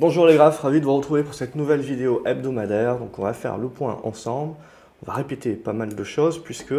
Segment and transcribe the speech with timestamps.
[0.00, 2.98] Bonjour les graphes, ravi de vous retrouver pour cette nouvelle vidéo hebdomadaire.
[2.98, 4.54] Donc on va faire le point ensemble,
[5.02, 6.74] on va répéter pas mal de choses puisque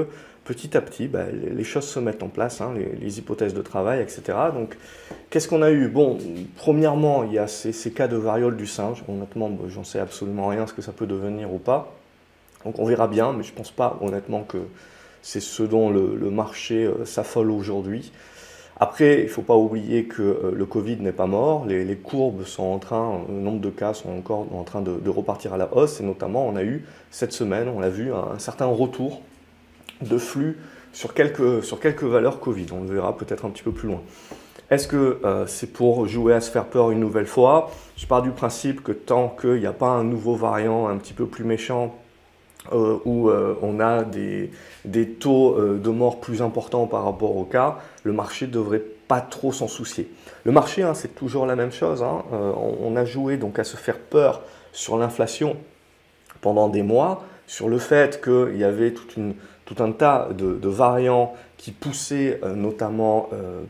[0.46, 4.00] petit à petit bah, les choses se mettent en place, hein, les, hypothèses de travail,
[4.02, 4.22] etc.
[4.54, 4.78] Donc
[5.30, 5.90] qu'est-ce qu'on a eu?
[5.90, 6.18] Bon,
[6.56, 9.04] premièrement il y a ces, cas de variole du singe.
[9.10, 11.92] Honnêtement, j'en sais absolument rien ce que ça peut devenir ou pas.
[12.64, 14.60] Donc on verra bien, mais je pense pas honnêtement que
[15.24, 18.14] c'est ce dont le, marché euh, s'affole aujourd'hui.
[18.78, 22.46] Après, il ne faut pas oublier que euh, le Covid n'est pas mort, les, courbes
[22.46, 25.74] sont en train, le nombre de cas sont encore en train de, repartir à la
[25.76, 29.22] hausse, et notamment on a eu cette semaine, on a vu un, certain retour
[30.02, 30.58] de flux
[30.94, 34.02] sur quelques, sur quelques valeurs Covid, on le verra peut-être un petit peu plus loin.
[34.72, 37.72] Est-ce que euh, c'est pour jouer à se faire peur une nouvelle fois?
[37.98, 41.14] Je pars du principe que tant qu'il n'y a pas un nouveau variant un petit
[41.14, 41.96] peu plus méchant,
[42.74, 44.52] euh, où euh, on a des,
[45.18, 49.22] taux euh, de mort plus importants par rapport au cas, le marché ne devrait pas
[49.22, 50.12] trop s'en soucier.
[50.44, 52.04] Le marché, hein, c'est toujours la même chose.
[52.04, 52.24] Hein.
[52.32, 54.42] On, a joué donc à se faire peur
[54.74, 55.56] sur l'inflation
[56.42, 61.72] pendant des mois, sur le fait qu'il y avait tout un tas de, variants qui
[61.72, 63.30] poussaient notamment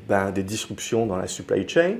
[0.09, 1.95] ben, des disruptions dans la supply chain,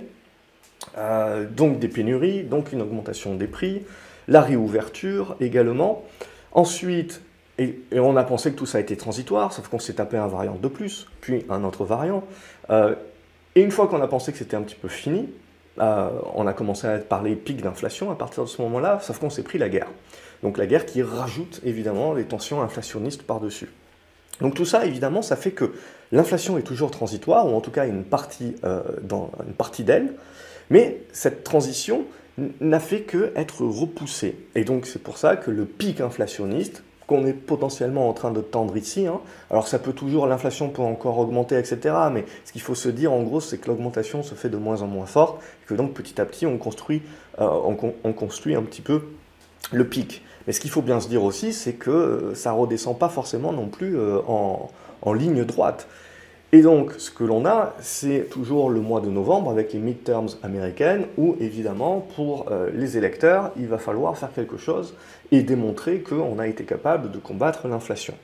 [1.55, 3.83] donc des pénuries, donc une augmentation des prix,
[4.27, 6.03] la réouverture également.
[6.51, 7.21] Ensuite,
[7.57, 10.55] et, on a pensé que tout ça été transitoire, sauf qu'on s'est tapé un variant
[10.55, 12.23] de plus, puis un autre variant.
[12.69, 12.95] Euh,
[13.55, 15.29] et une fois qu'on a pensé que c'était un petit peu fini,
[15.79, 19.29] euh, on a commencé à parler pic d'inflation à partir de ce moment-là, sauf qu'on
[19.29, 19.87] s'est pris la guerre.
[20.43, 23.69] Donc la guerre qui rajoute évidemment les tensions inflationnistes par-dessus.
[24.41, 25.73] Donc tout ça, évidemment, ça fait que
[26.11, 28.81] l'inflation est toujours transitoire, ou en tout cas une partie, euh,
[29.45, 30.13] une partie d'elle,
[30.69, 32.05] mais cette transition,
[32.59, 34.35] n'a fait que être repoussé.
[34.55, 38.39] Et donc c'est pour ça que le pic inflationniste qu'on est potentiellement en train de
[38.39, 41.95] tendre ici, hein, alors ça peut toujours, l'inflation peut encore augmenter, etc.
[42.11, 44.83] Mais ce qu'il faut se dire en gros, c'est que l'augmentation se fait de moins
[44.83, 47.01] en moins forte, et que donc petit à petit on construit,
[47.39, 47.47] euh,
[48.03, 49.05] on, construit un petit peu
[49.71, 50.23] le pic.
[50.45, 53.53] Mais ce qu'il faut bien se dire aussi, c'est que euh, ça redescend pas forcément
[53.53, 54.69] non plus euh, en,
[55.01, 55.87] en ligne droite.
[56.51, 60.29] Et donc, ce que l'on a, c'est toujours le mois de novembre avec les midterms
[60.41, 64.95] américaines, où évidemment, pour euh, les électeurs, il va falloir faire quelque chose
[65.31, 68.15] et démontrer qu'on a été capable de combattre l'inflation.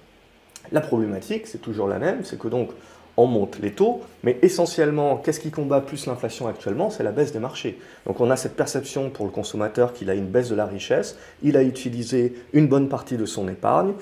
[0.71, 2.71] La problématique, c'est toujours la même, c'est que donc,
[3.17, 6.89] on monte les taux, mais essentiellement, qu'est-ce qui combat plus l'inflation actuellement?
[6.89, 7.79] C'est la baisse des marchés.
[8.05, 11.17] Donc on a cette perception pour le consommateur qu'il a une baisse de la richesse,
[11.41, 13.93] il a utilisé une bonne partie de son épargne,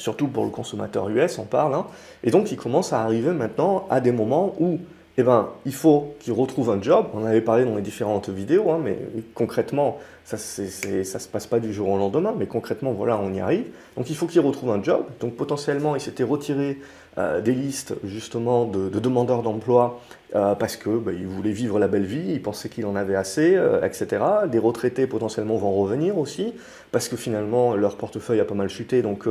[0.00, 1.86] surtout pour le consommateur US, on parle, hein.
[2.24, 4.78] et donc il commence à arriver maintenant à des moments où
[5.18, 7.06] eh ben, il faut qu'il retrouve un job.
[7.12, 8.96] On avait parlé dans les différentes vidéos, hein, mais
[9.34, 13.40] concrètement, ça ne se passe pas du jour au lendemain, mais concrètement, voilà, on y
[13.40, 13.66] arrive.
[13.98, 15.04] Donc il faut qu'il retrouve un job.
[15.20, 16.78] Donc potentiellement, il s'était retiré
[17.18, 20.00] euh, des listes justement de, demandeurs d'emploi
[20.36, 23.16] euh, parce que bah, il voulait vivre la belle vie, il pensait qu'il en avait
[23.16, 24.22] assez, euh, etc.
[24.46, 26.54] Des retraités potentiellement vont revenir aussi
[26.92, 29.02] parce que finalement leur portefeuille a pas mal chuté.
[29.02, 29.26] Donc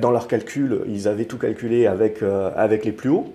[0.00, 3.34] dans leurs calculs, ils avaient tout calculé avec, avec les plus hauts.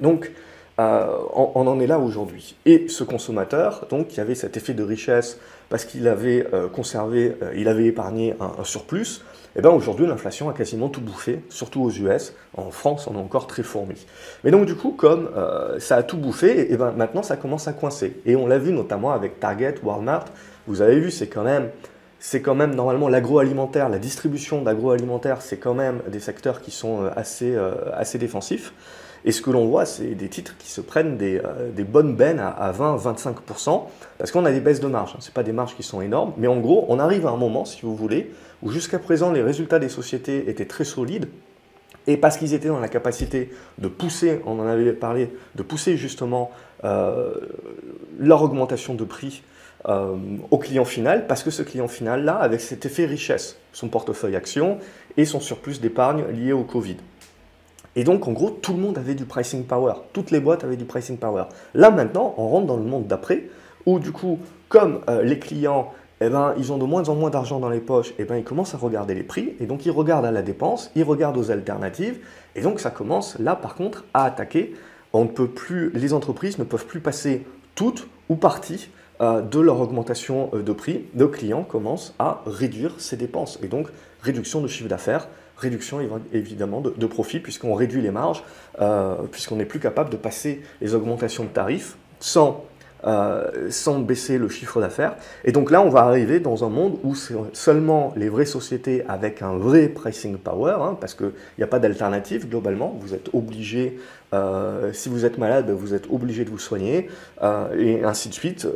[0.00, 0.32] Donc
[0.78, 2.56] on, en est là aujourd'hui.
[2.64, 7.68] Et ce consommateur, donc, qui avait cet effet de richesse parce qu'il avait conservé, il
[7.68, 9.22] avait épargné un, surplus,
[9.56, 12.34] eh bien aujourd'hui l'inflation a quasiment tout bouffé, surtout aux US.
[12.56, 14.06] En France, on est encore très fourmi.
[14.44, 15.30] Mais donc du coup, comme
[15.78, 18.20] ça a tout bouffé, et eh ben maintenant ça commence à coincer.
[18.24, 20.24] Et on l'a vu notamment avec Target, Walmart.
[20.66, 21.70] Vous avez vu, c'est quand même
[22.18, 27.04] c'est quand même normalement l'agroalimentaire, la distribution d'agroalimentaire, c'est quand même des secteurs qui sont
[27.16, 27.56] assez,
[27.92, 28.72] assez défensifs.
[29.24, 32.40] Et ce que l'on voit, c'est des titres qui se prennent des, euh, bonnes bennes
[32.40, 33.82] à, 20-25%,
[34.18, 35.12] parce qu'on a des baisses de marge.
[35.14, 35.20] Hein.
[35.20, 37.64] Ce pas des marges qui sont énormes, mais en gros, on arrive à un moment,
[37.64, 41.28] si vous voulez, où jusqu'à présent, les résultats des sociétés étaient très solides,
[42.06, 45.96] et parce qu'ils étaient dans la capacité de pousser, on en avait parlé, de pousser
[45.96, 46.50] justement
[46.84, 47.34] euh,
[48.18, 49.42] leur augmentation de prix
[49.88, 50.16] euh,
[50.50, 54.78] au client final, parce que ce client final-là, avec cet effet richesse, son portefeuille action
[55.16, 56.96] et son surplus d'épargne lié au Covid.
[57.94, 59.94] Et donc, en gros, tout le monde avait du pricing power.
[60.12, 61.44] Toutes les boîtes avaient du pricing power.
[61.74, 63.44] Là, maintenant, on rentre dans le monde d'après,
[63.84, 65.92] où du coup, comme euh, les clients,
[66.26, 68.44] eh ben, ils ont de moins en moins d'argent dans les poches, eh ben, ils
[68.44, 71.50] commencent à regarder les prix, et donc ils regardent à la dépense, ils regardent aux
[71.50, 72.18] alternatives,
[72.54, 74.74] et donc ça commence, là, par contre, à attaquer.
[75.94, 78.88] Les entreprises ne peuvent plus passer toutes ou partie
[79.20, 81.04] euh, de leur augmentation euh, de prix.
[81.14, 83.88] Nos clients commencent à réduire ses dépenses, et donc
[84.22, 86.00] réduction de chiffre d'affaires, réduction
[86.32, 88.42] évidemment de, profit puisqu'on réduit les marges,
[88.80, 92.64] euh, puisqu'on n'est plus capable de passer les augmentations de tarifs sans
[93.04, 95.16] euh, sans baisser le chiffre d'affaires.
[95.44, 99.04] Et donc là, on va arriver dans un monde où c'est seulement les vraies sociétés
[99.08, 102.96] avec un vrai pricing power, hein, parce qu'il n'y a pas d'alternative globalement.
[103.00, 103.98] Vous êtes obligé,
[104.32, 107.08] euh, si vous êtes malade, vous êtes obligé de vous soigner,
[107.42, 108.68] euh, et ainsi de suite.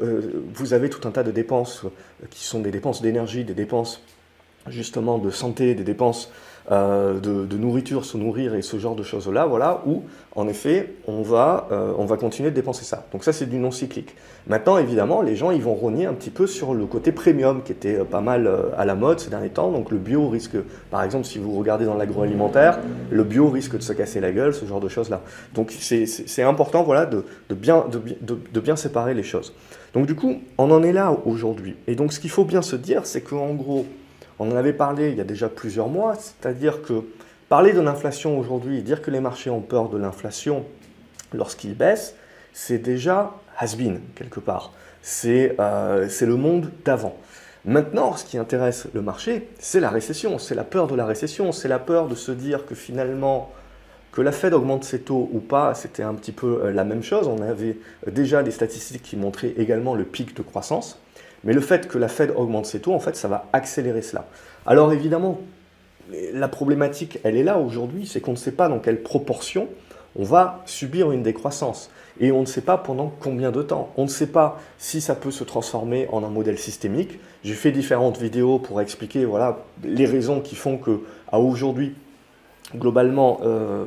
[0.55, 1.85] vous avez tout un tas de dépenses
[2.31, 4.03] qui sont des dépenses d'énergie, des dépenses
[4.69, 6.33] justement de santé, des dépenses
[6.73, 10.03] euh, de, nourriture, se nourrir et ce genre de choses-là, voilà, où
[10.35, 13.07] en effet on va, euh, on va continuer de dépenser ça.
[13.13, 14.17] Donc ça c'est du non cyclique.
[14.49, 17.71] Maintenant évidemment les gens ils vont rogner un petit peu sur le côté premium qui
[17.71, 19.71] était euh, pas mal à la mode ces derniers temps.
[19.71, 20.57] Donc le bio risque,
[20.91, 22.81] par exemple si vous regardez dans l'agroalimentaire,
[23.11, 25.23] le bio risque de se casser la gueule, ce genre de choses-là.
[25.55, 29.55] Donc c'est important voilà, de, de bien, de, de bien séparer les choses.
[29.95, 31.77] Donc du coup on en est là aujourd'hui.
[31.87, 33.87] Et donc ce qu'il faut bien se dire c'est qu'en gros
[34.39, 37.05] on en avait parlé il y a déjà plusieurs mois, c'est-à-dire que
[37.49, 40.65] parler de l'inflation aujourd'hui, dire que les marchés ont peur de l'inflation
[41.33, 42.15] lorsqu'ils baissent,
[42.53, 44.73] c'est déjà has-been quelque part.
[45.25, 47.17] Euh, c'est le monde d'avant.
[47.65, 51.53] Maintenant, ce qui intéresse le marché, c'est la récession, c'est la peur de la récession,
[51.53, 53.53] c'est la peur de se dire que finalement,
[54.13, 57.03] que la Fed augmente ses taux ou pas, c'était un petit peu euh, la même
[57.03, 57.29] chose.
[57.29, 57.79] On avait
[58.11, 61.01] déjà des statistiques qui montraient également le pic de croissance.
[61.47, 64.27] Mais le fait que la Fed augmente ses taux, en fait, ça va accélérer cela.
[64.67, 65.41] Alors évidemment,
[66.33, 69.69] la problématique, elle est là aujourd'hui, c'est qu'on ne sait pas dans quelle proportion
[70.19, 71.91] on va subir une décroissance.
[72.19, 73.93] Et on ne sait pas pendant combien de temps.
[73.97, 77.19] On ne sait pas si ça peut se transformer en un modèle systémique.
[77.45, 81.01] J'ai fait différentes vidéos pour expliquer voilà, les raisons qui font que,
[81.31, 81.95] à aujourd'hui,
[82.75, 83.85] globalement, euh,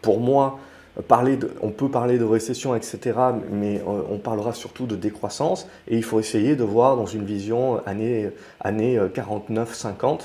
[0.00, 0.58] pour moi,
[0.96, 3.18] on peut parler de récession, etc.,
[3.50, 7.24] mais euh, on parlera surtout de décroissance, et il faut essayer de voir dans une
[7.24, 8.30] vision année,
[8.60, 10.16] année 49-50, euh,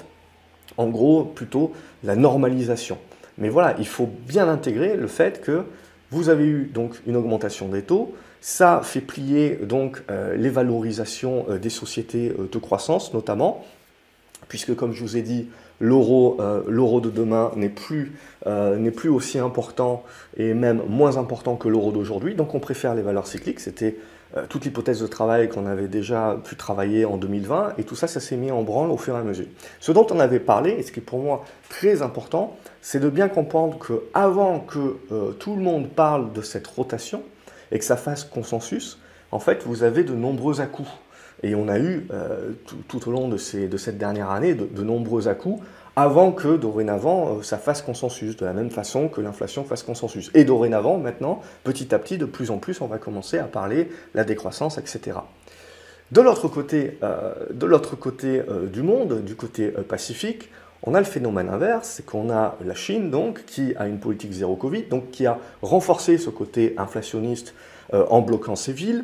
[0.77, 1.73] en gros, plutôt
[2.03, 2.97] la normalisation.
[3.37, 5.63] Mais voilà, il faut bien intégrer le fait que
[6.11, 11.45] vous avez eu donc une augmentation des taux, ça fait plier donc euh, les valorisations
[11.61, 13.65] des sociétés de croissance notamment,
[14.47, 15.47] puisque comme je vous ai dit,
[15.81, 18.13] euh, l'euro de demain n'est plus,
[18.47, 20.03] euh, aussi important
[20.37, 23.59] et même moins important que l'euro d'aujourd'hui, donc on préfère les valeurs cycliques.
[23.59, 23.97] C'était
[24.37, 28.07] euh, toute l'hypothèse de travail qu'on avait déjà pu travailler en 2020, et tout ça,
[28.07, 29.47] ça s'est mis en branle au fur et à mesure.
[29.79, 33.09] Ce dont on avait parlé, et ce qui est pour moi très important, c'est de
[33.09, 34.97] bien comprendre que avant que
[35.39, 37.23] tout le monde parle de cette rotation
[37.71, 38.99] et que ça fasse consensus,
[39.31, 40.89] en fait, vous avez de nombreux à-coups.
[41.43, 42.51] Et on a eu, euh,
[42.87, 45.63] tout, au long de, cette dernière année, de, nombreux à-coups,
[45.95, 50.31] avant que dorénavant euh, ça fasse consensus, de la même façon que l'inflation fasse consensus.
[50.33, 53.89] Et dorénavant, maintenant, petit à petit, de plus en plus, on va commencer à parler
[54.13, 55.17] la décroissance, etc.
[56.11, 58.41] De l'autre côté, euh, de l'autre côté
[58.71, 60.49] du monde, du côté pacifique,
[60.83, 64.31] on a le phénomène inverse, c'est qu'on a la Chine donc qui a une politique
[64.31, 67.53] zéro Covid, donc qui a renforcé ce côté inflationniste
[67.91, 69.03] en bloquant ses villes,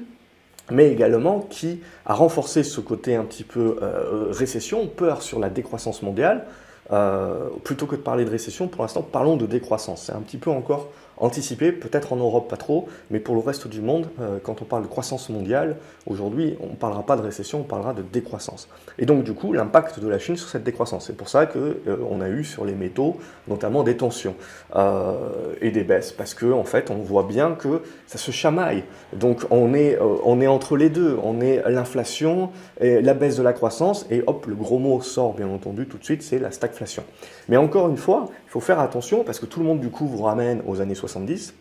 [0.71, 5.49] mais également qui a renforcé ce côté un petit peu euh, récession, peur sur la
[5.49, 6.45] décroissance mondiale.
[6.91, 10.03] Euh, plutôt que de parler de récession, pour l'instant, parlons de décroissance.
[10.03, 13.67] C'est un petit peu encore anticipé, peut-être en Europe pas trop, mais pour le reste
[13.67, 17.21] du monde, euh, quand on parle de croissance mondiale, aujourd'hui, on ne parlera pas de
[17.21, 18.67] récession, on parlera de décroissance.
[18.99, 21.07] Et donc, du coup, l'impact de la Chine sur cette décroissance.
[21.07, 23.17] C'est pour ça qu'on euh, a eu sur les métaux,
[23.47, 24.35] notamment des tensions
[24.75, 25.13] euh,
[25.61, 28.83] et des baisses, parce qu'en en fait, on voit bien que ça se chamaille.
[29.13, 31.17] Donc, on est, on est entre les deux.
[31.23, 35.33] On est l'inflation, et la baisse de la croissance, et hop, le gros mot sort,
[35.33, 37.03] bien entendu, tout de suite, c'est la stagflation.
[37.49, 40.07] Mais encore une fois, il faut faire attention, parce que tout le monde, du coup,
[40.07, 41.53] vous ramène aux années 70.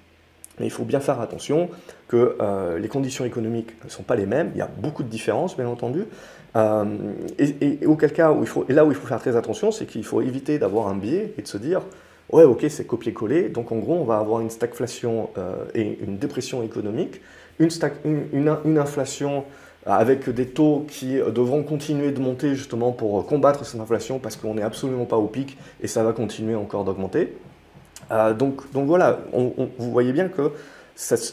[0.61, 1.69] Mais il faut bien faire attention
[2.07, 4.53] que euh, les conditions économiques ne sont pas les mêmes.
[4.55, 6.05] Il y a beaucoup de différences, bien entendu.
[6.55, 6.85] Euh,
[7.39, 10.05] et, auquel cas, où il faut, là où il faut faire très attention, c'est qu'il
[10.05, 11.83] faut éviter d'avoir un biais et de se dire
[12.31, 13.49] ouais, ok, c'est copier-coller.
[13.49, 17.21] Donc en gros, on va avoir une stagflation euh, et une dépression économique,
[17.59, 19.45] une, inflation
[19.87, 24.55] avec des taux qui devront continuer de monter justement pour combattre cette inflation parce qu'on
[24.55, 27.37] n'est absolument pas au pic et ça va continuer encore d'augmenter.
[28.11, 30.53] Euh, donc, voilà, vous voyez bien que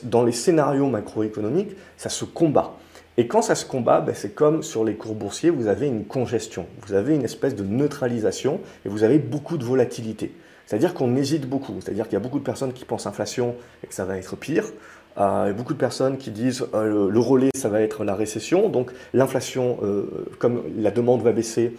[0.04, 2.74] dans les scénarios macroéconomiques, ça se combat.
[3.18, 6.06] Et quand ça se combat, ben, c'est comme sur les cours boursiers, vous avez une
[6.06, 10.34] congestion, vous avez une espèce de neutralisation et vous avez beaucoup de volatilité.
[10.66, 13.88] C'est-à-dire qu'on hésite beaucoup, c'est-à-dire qu'il y a beaucoup de personnes qui pensent inflation et
[13.88, 14.72] que ça va être pire.
[15.18, 18.70] Euh, beaucoup de personnes qui disent euh, le relais, ça va être la récession.
[18.70, 20.06] Donc l'inflation, euh,
[20.40, 21.76] comme la demande va baisser,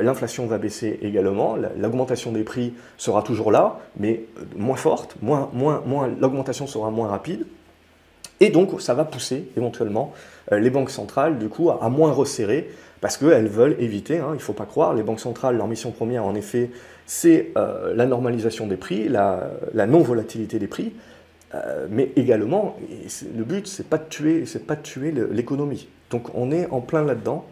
[0.00, 1.56] l'inflation va baisser également.
[1.76, 4.22] L'augmentation des prix sera toujours là, mais
[4.56, 5.16] moins forte.
[5.22, 7.46] Moins, moins, moins, L'augmentation sera moins rapide.
[8.40, 10.12] Et donc ça va pousser éventuellement
[10.52, 12.70] les banques centrales du coup à, moins resserrer
[13.00, 15.90] parce qu'elles veulent éviter, hein, il ne faut pas croire, les banques centrales, leur mission
[15.90, 16.70] première en effet,
[17.06, 20.92] c'est la normalisation des prix, la non-volatilité des prix.
[21.90, 22.76] Mais également,
[23.34, 25.88] le but, c'est pas de tuer, c'est pas de tuer l'économie.
[26.10, 27.46] Donc on est en plein là-dedans.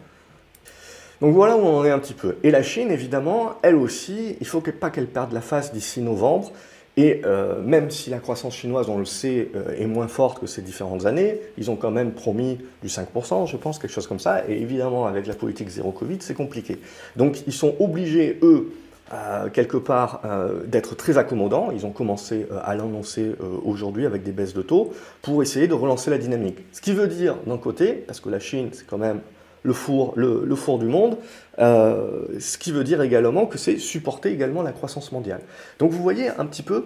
[1.21, 2.35] Donc voilà où on en est un petit peu.
[2.43, 6.51] Et la Chine, évidemment, elle aussi, il faut pas qu'elle perde la face d'ici novembre.
[6.95, 10.47] Et euh, même si la croissance chinoise, on le sait, euh, est moins forte que
[10.47, 14.19] ces différentes années, ils ont quand même promis du 5%, je pense, quelque chose comme
[14.19, 14.43] ça.
[14.49, 16.79] Et évidemment, avec la politique zéro Covid, c'est compliqué.
[17.15, 18.71] Donc ils sont obligés, eux,
[19.13, 20.21] euh, quelque part,
[20.65, 21.71] d'être très accommodants.
[21.71, 26.09] Ils ont commencé à l'annoncer aujourd'hui avec des baisses de taux pour essayer de relancer
[26.09, 26.59] la dynamique.
[26.71, 29.21] Ce qui veut dire, d'un côté, parce que la Chine, c'est quand même
[29.67, 31.17] le four, le, four du monde,
[31.59, 35.41] euh, ce qui veut dire également que c'est supporter également la croissance mondiale.
[35.77, 36.85] Donc vous voyez un petit peu,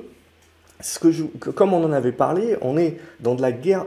[0.79, 3.85] ce que, comme on en avait parlé, on est dans de la guerre,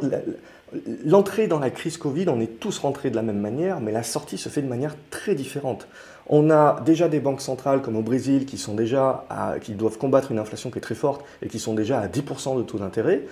[1.05, 4.05] l'entrée dans la crise Covid, on est tous rentrés de la même manière, mais la
[4.05, 5.89] sortie se fait de manière très différente.
[6.29, 9.25] On a déjà des banques centrales comme au Brésil qui sont déjà
[9.61, 12.57] qui doivent combattre une inflation qui est très forte et qui sont déjà à 10%
[12.57, 13.23] de taux d'intérêt.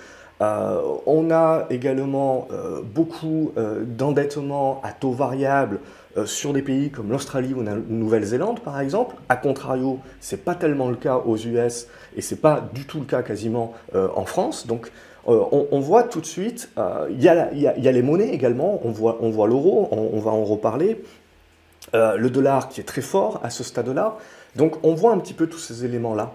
[0.43, 5.81] Euh, on a également euh, beaucoup euh, d'endettement à taux variable
[6.27, 9.15] sur des pays comme l'Australie ou la Nouvelle-Zélande, par exemple.
[9.31, 12.85] A contrario, ce n'est pas tellement le cas aux US et ce n'est pas du
[12.85, 14.67] tout le cas quasiment en France.
[14.67, 14.93] Donc,
[15.25, 16.69] on, voit tout de suite,
[17.09, 21.03] il y, a les monnaies également, on voit l'euro, on, va en reparler,
[21.95, 24.17] le dollar qui est très fort à ce stade-là.
[24.57, 26.33] Donc, on voit un petit peu tous ces éléments-là.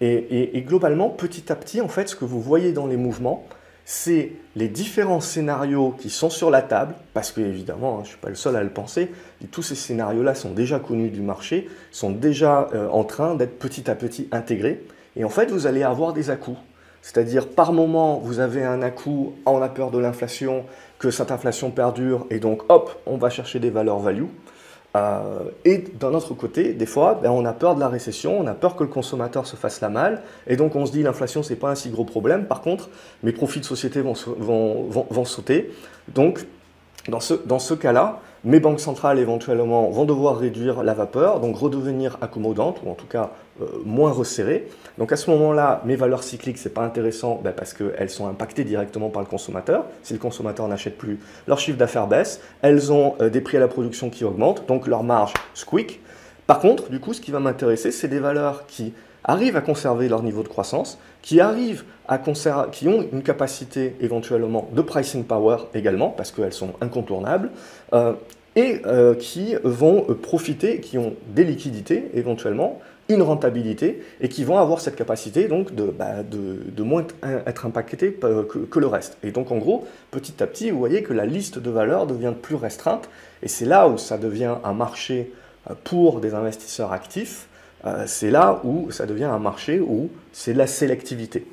[0.00, 3.44] Et, globalement, petit à petit, en fait, ce que vous voyez dans les mouvements,
[3.84, 8.08] c'est les différents scénarios qui sont sur la table, parce que évidemment, hein, je ne
[8.08, 9.10] suis pas le seul à le penser,
[9.42, 13.58] et tous ces scénarios-là sont déjà connus du marché, sont déjà euh, en train d'être
[13.58, 14.84] petit à petit intégrés,
[15.16, 16.58] et en fait, vous allez avoir des à-coups.
[17.00, 20.66] C'est-à-dire, par moment, vous avez un à-coup, on a peur de l'inflation,
[20.98, 24.26] que cette inflation perdure, et donc, hop, on va chercher des valeurs value.
[24.96, 28.46] Euh, et d'un autre côté, des fois, ben, on a peur de la récession, on
[28.46, 31.42] a peur que le consommateur se fasse la malle, et donc on se dit l'inflation
[31.42, 32.46] c'est pas un si gros problème.
[32.46, 32.88] Par contre,
[33.22, 35.70] mes profits de société vont, vont, vont sauter.
[36.08, 36.46] Donc,
[37.08, 41.56] dans ce, dans ce cas-là, mes banques centrales éventuellement vont devoir réduire la vapeur, donc
[41.56, 43.30] redevenir accommodantes, ou en tout cas
[43.60, 44.68] euh, moins resserrées.
[44.98, 48.28] Donc à ce moment-là, mes valeurs cycliques, ce n'est pas intéressant ben, parce qu'elles sont
[48.28, 49.84] impactées directement par le consommateur.
[50.02, 53.60] Si le consommateur n'achète plus, leur chiffre d'affaires baisse, elles ont euh, des prix à
[53.60, 56.00] la production qui augmentent, donc leur marge squeak.
[56.46, 58.94] Par contre, du coup, ce qui va m'intéresser, c'est des valeurs qui
[59.28, 65.58] arrivent à conserver leur niveau de croissance, qui ont une capacité éventuellement de pricing power
[65.74, 67.50] également, parce qu'elles sont incontournables,
[67.92, 68.14] euh,
[68.56, 72.80] et euh, qui vont profiter, qui ont des liquidités éventuellement,
[73.10, 76.16] une rentabilité, et qui vont avoir cette capacité donc de, bah,
[76.78, 77.06] moins
[77.46, 79.16] être impactés que, le reste.
[79.22, 82.34] Et donc en gros, petit à petit, vous voyez que la liste de valeurs devient
[82.40, 83.08] plus restreinte,
[83.42, 85.32] et c'est là où ça devient un marché
[85.70, 87.48] euh, pour des investisseurs actifs,
[87.84, 91.46] euh, c'est là où ça devient un marché où c'est la sélectivité.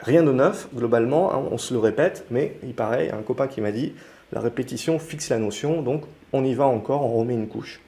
[0.00, 3.60] Rien de neuf, globalement, hein, on se le répète, mais il paraît, un copain qui
[3.60, 3.92] m'a dit,
[4.32, 7.80] la répétition fixe la notion, donc on y va encore, on remet une couche.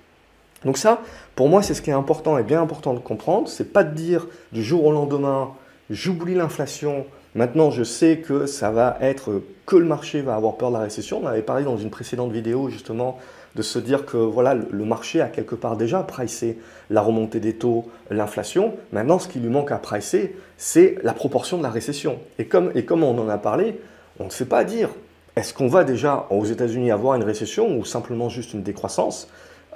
[0.65, 1.01] Donc ça,
[1.35, 3.95] pour moi, c'est ce qui est important et bien important de comprendre, c'est pas de
[3.95, 5.51] dire du jour au lendemain,
[5.91, 10.71] j'oublie l'inflation, maintenant je sais que ça va être, que le marché va avoir peur
[10.71, 11.21] de la récession.
[11.23, 13.19] On avait parlé dans une précédente vidéo justement
[13.55, 16.59] de se dire que voilà, le marché a quelque part déjà pricé
[16.91, 18.75] la remontée des taux, l'inflation.
[18.93, 22.19] Maintenant, ce qui lui manque à pricer, c'est la proportion de la récession.
[22.39, 23.81] Et comme, et comme on en a parlé,
[24.19, 24.89] on ne sait pas dire
[25.35, 29.29] est-ce qu'on va déjà aux États-Unis avoir une récession ou simplement juste une décroissance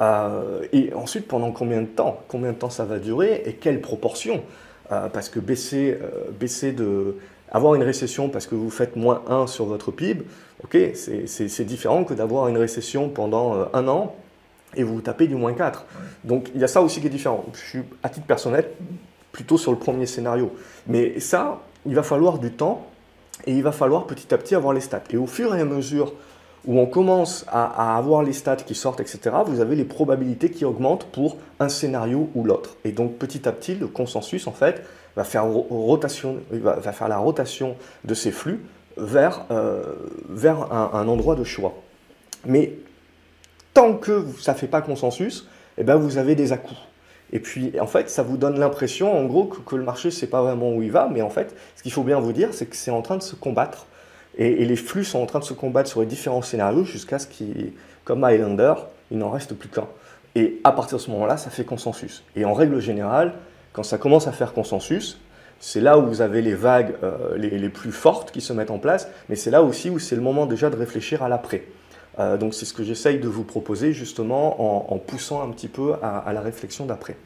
[0.02, 3.80] euh, Et ensuite, pendant combien de temps Combien de temps ça va durer et quelle
[3.80, 4.42] proportion
[4.92, 7.16] euh, Parce que baisser, euh, baisser de,
[7.50, 10.25] avoir une récession parce que vous faites moins 1 sur votre PIB,
[10.64, 14.14] ok, c'est différent que d'avoir une récession pendant euh, un an
[14.75, 15.84] et vous tapez du moins 4.
[16.25, 17.44] Donc il y a ça aussi qui est différent.
[17.54, 18.68] Je suis à titre personnel
[19.32, 20.52] plutôt sur le premier scénario.
[20.86, 22.86] Mais ça, il va falloir du temps
[23.46, 25.02] et il va falloir petit à petit avoir les stats.
[25.10, 26.12] Et au fur et à mesure
[26.66, 30.64] où on commence à, avoir les stats qui sortent, etc., vous avez les probabilités qui
[30.64, 32.76] augmentent pour un scénario ou l'autre.
[32.84, 34.82] Et donc petit à petit, le consensus, en fait,
[35.14, 38.64] va faire, rotation, va, faire la rotation de ces flux
[38.96, 39.82] vers, euh,
[40.28, 41.74] vers un, endroit de choix.
[42.44, 42.72] Mais
[43.74, 45.48] tant que ça ne fait pas consensus,
[45.78, 46.80] eh ben vous avez des à-coups.
[47.32, 50.28] Et puis, en fait, ça vous donne l'impression, en gros, que, le marché ne sait
[50.28, 52.66] pas vraiment où il va, mais en fait, ce qu'il faut bien vous dire, c'est
[52.66, 53.86] que c'est en train de se combattre.
[54.38, 57.26] Et, les flux sont en train de se combattre sur les différents scénarios jusqu'à ce
[57.26, 57.72] qu'il,
[58.04, 58.74] comme Highlander,
[59.10, 59.88] il n'en reste plus qu'un.
[60.36, 62.22] Et à partir de ce moment-là, ça fait consensus.
[62.36, 63.32] Et en règle générale,
[63.72, 65.18] quand ça commence à faire consensus,
[65.60, 68.78] c'est là où vous avez les vagues euh, les, plus fortes qui se mettent en
[68.78, 71.64] place, mais c'est là aussi où c'est le moment déjà de réfléchir à l'après.
[72.18, 75.94] Euh, donc c'est ce que j'essaye de vous proposer justement en, poussant un petit peu
[76.02, 77.16] à, la réflexion d'après.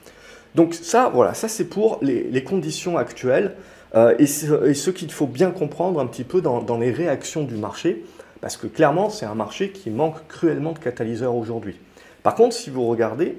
[0.55, 3.55] Donc ça, voilà, ça c'est pour les, conditions actuelles.
[3.97, 7.57] Euh, et, ce, qu'il faut bien comprendre un petit peu dans, dans, les réactions du
[7.57, 8.05] marché,
[8.41, 11.77] parce que clairement, c'est un marché qui manque cruellement de catalyseurs aujourd'hui.
[12.23, 13.37] Par contre, si vous regardez,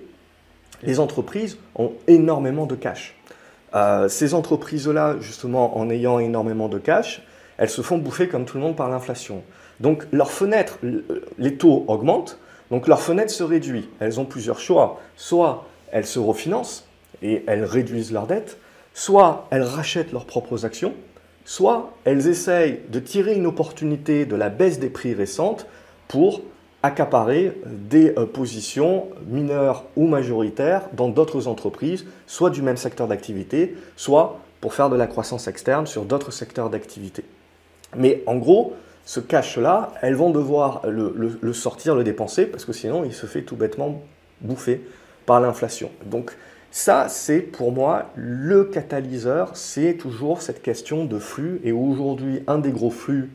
[0.83, 3.15] les entreprises ont énormément de cash.
[3.73, 7.23] Euh, ces entreprises-là, justement, en ayant énormément de cash,
[7.57, 9.43] elles se font bouffer comme tout le monde par l'inflation.
[9.79, 10.79] Donc leurs fenêtres,
[11.37, 12.37] les taux augmentent,
[12.69, 13.89] donc leur fenêtre se réduit.
[13.99, 14.99] Elles ont plusieurs choix.
[15.15, 16.85] Soit elles se refinancent
[17.21, 18.57] et elles réduisent leur dette,
[18.93, 20.93] soit elles rachètent leurs propres actions,
[21.45, 25.65] soit elles essayent de tirer une opportunité de la baisse des prix récentes
[26.07, 26.41] pour
[26.83, 33.75] accaparer des euh, positions mineures ou majoritaires dans d'autres entreprises, soit du même secteur d'activité,
[33.95, 37.23] soit pour faire de la croissance externe sur d'autres secteurs d'activité.
[37.95, 38.73] Mais en gros,
[39.05, 43.41] ce cash-là, elles vont devoir le, sortir, le dépenser, parce que sinon, il se fait
[43.41, 44.01] tout bêtement
[44.39, 44.81] bouffer
[45.25, 45.91] par l'inflation.
[46.05, 46.35] Donc
[46.69, 51.59] ça, c'est pour moi le catalyseur, c'est toujours cette question de flux.
[51.63, 53.31] Et aujourd'hui, un des gros flux,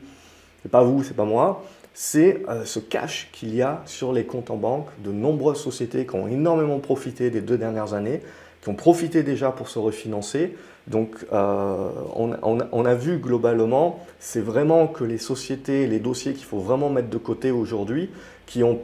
[0.63, 1.63] c'est pas vous, c'est pas moi,
[1.99, 6.05] c'est euh, ce cash qu'il y a sur les comptes en banque de nombreuses sociétés
[6.05, 8.21] qui ont énormément profité des deux dernières années,
[8.61, 10.55] qui ont profité déjà pour se refinancer.
[10.85, 16.59] Donc euh, on, a vu globalement, c'est vraiment que les sociétés, les dossiers qu'il faut
[16.59, 18.11] vraiment mettre de côté aujourd'hui,
[18.45, 18.79] qui ont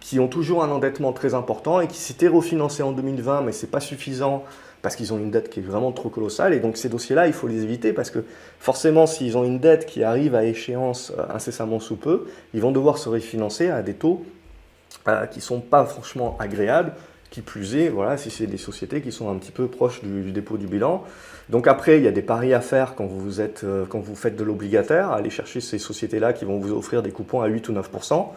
[0.00, 3.66] qui ont toujours un endettement très important et qui s'étaient refinancés en 2020, mais ce
[3.66, 4.44] n'est pas suffisant
[4.82, 6.54] parce qu'ils ont une dette qui est vraiment trop colossale.
[6.54, 8.24] Et donc ces dossiers-là, il faut les éviter parce que
[8.60, 12.72] forcément, s'ils ont une dette qui arrive à échéance euh, incessamment sous peu, ils vont
[12.72, 14.24] devoir se refinancer à des taux
[15.08, 16.92] euh, qui ne sont pas franchement agréables.
[17.30, 20.32] Qui plus est, voilà, si c'est des sociétés qui sont un petit peu proches du,
[20.32, 21.04] dépôt du bilan.
[21.50, 24.16] Donc après, il y a des paris à faire quand vous, êtes, euh, quand vous
[24.16, 27.68] faites de l'obligataire, aller chercher ces sociétés-là qui vont vous offrir des coupons à 8
[27.68, 28.28] ou 9%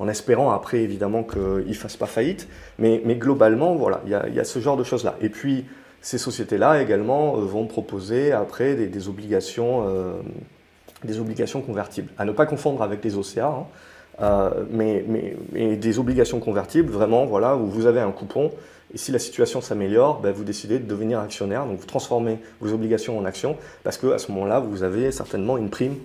[0.00, 2.48] en espérant après évidemment qu'ils ne fassent pas faillite.
[2.80, 5.14] Mais, mais globalement, voilà, il y, y, a, ce genre de choses-là.
[5.20, 5.66] Et puis,
[6.02, 10.12] ces sociétés-là également euh, vont proposer après des, obligations, euh,
[11.04, 12.10] des obligations convertibles.
[12.18, 13.66] À ne pas confondre avec les OCA, hein.
[14.22, 15.04] euh, mais,
[15.76, 18.50] des obligations convertibles, vraiment, voilà, où vous avez un coupon,
[18.92, 22.72] et si la situation s'améliore, ben, vous décidez de devenir actionnaire, donc vous transformez vos
[22.72, 25.96] obligations en actions, parce qu'à ce moment-là, vous avez certainement une prime,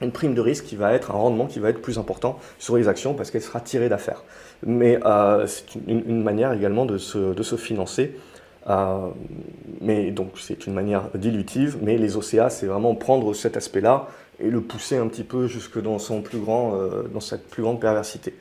[0.00, 2.76] une prime de risque qui va être un rendement qui va être plus important sur
[2.76, 4.22] les actions, parce qu'elle sera tirée d'affaires.
[4.64, 5.00] Mais
[5.46, 8.14] c'est une, manière également de se, financer
[9.80, 14.08] mais donc c'est une manière dilutive, mais les OCA, c'est vraiment prendre cet aspect-là
[14.40, 17.62] et le pousser un petit peu jusque dans, son plus grand, euh, dans cette plus
[17.62, 18.34] grande perversité.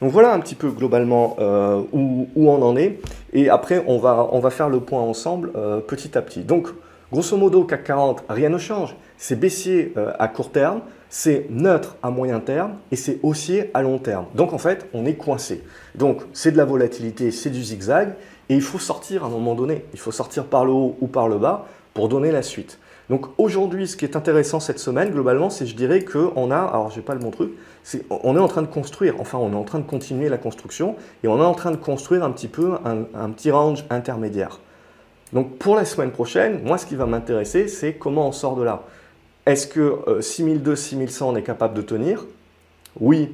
[0.00, 3.00] Donc voilà un petit peu globalement euh, où, où, on en est.
[3.32, 5.52] Et après, on va, on va faire le point ensemble
[5.86, 6.40] petit à petit.
[6.40, 6.68] Donc,
[7.12, 8.96] grosso modo, CAC 40, rien ne change.
[9.18, 13.98] C'est baissier à court terme, c'est neutre à moyen terme et c'est haussier à long
[13.98, 14.26] terme.
[14.34, 15.62] Donc en fait, on est coincé.
[15.96, 18.14] Donc c'est de la volatilité, c'est du zigzag.
[18.50, 19.84] Et il faut sortir à un moment donné.
[19.94, 22.78] Il faut sortir par le haut ou par le bas pour donner la suite.
[23.08, 26.90] Donc aujourd'hui, ce qui est intéressant cette semaine, globalement, c'est je dirais qu'on a, alors
[26.90, 27.52] je n'ai pas le bon truc,
[28.10, 30.94] on est en train de construire, enfin on est en train de continuer la construction
[31.24, 34.60] et on est en train de construire un petit peu un, petit range intermédiaire.
[35.32, 38.62] Donc pour la semaine prochaine, moi ce qui va m'intéresser, c'est comment on sort de
[38.62, 38.84] là.
[39.46, 42.26] Est-ce que 6002, euh, 6100 on est capable de tenir?
[43.00, 43.32] Oui,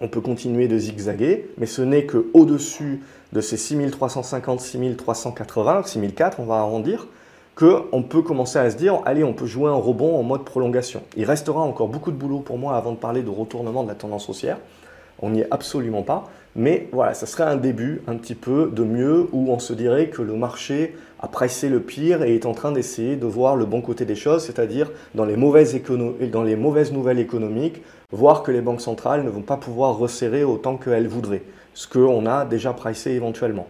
[0.00, 3.00] on peut continuer de zigzaguer, mais ce n'est qu'au-dessus
[3.32, 7.06] de ces 6350, 6380, 6004, on va arrondir,
[7.54, 11.02] qu'on peut commencer à se dire, allez, on peut jouer un rebond en mode prolongation.
[11.16, 13.94] Il restera encore beaucoup de boulot pour moi avant de parler de retournement de la
[13.94, 14.58] tendance haussière.
[15.20, 16.30] On n'y est absolument pas.
[16.54, 20.08] Mais voilà, ça serait un début un petit peu de mieux où on se dirait
[20.08, 23.64] que le marché a pressé le pire et est en train d'essayer de voir le
[23.64, 25.74] bon côté des choses, c'est-à-dire dans, les mauvaises
[26.30, 30.44] dans les mauvaises nouvelles économiques, voir que les banques centrales ne vont pas pouvoir resserrer
[30.44, 33.66] autant qu'elles voudraient, ce qu'on a déjà pricé éventuellement.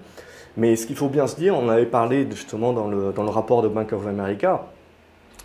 [0.57, 3.31] Mais ce qu'il faut bien se dire, on avait parlé justement dans le, dans le
[3.31, 4.67] rapport de Bank of America,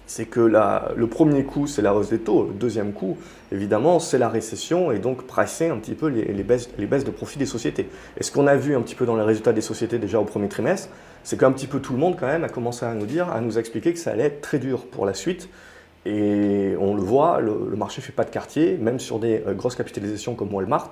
[0.07, 2.45] c'est que le premier coup, c'est la hausse des taux.
[2.45, 3.17] Le deuxième coup,
[3.51, 7.11] évidemment, c'est la récession et donc presser un petit peu les, baisses, les baisses de
[7.11, 7.89] profit des sociétés.
[8.17, 10.23] Et ce qu'on a vu un petit peu dans les résultats des sociétés déjà au
[10.23, 10.89] premier trimestre,
[11.23, 13.41] c'est qu'un petit peu tout le monde quand même a commencé à nous dire, à
[13.41, 15.49] nous expliquer que ça allait être très dur pour la suite.
[16.05, 19.53] Et on le voit, le, marché ne fait pas de quartier, même sur des euh,
[19.53, 20.91] grosses capitalisations comme Walmart.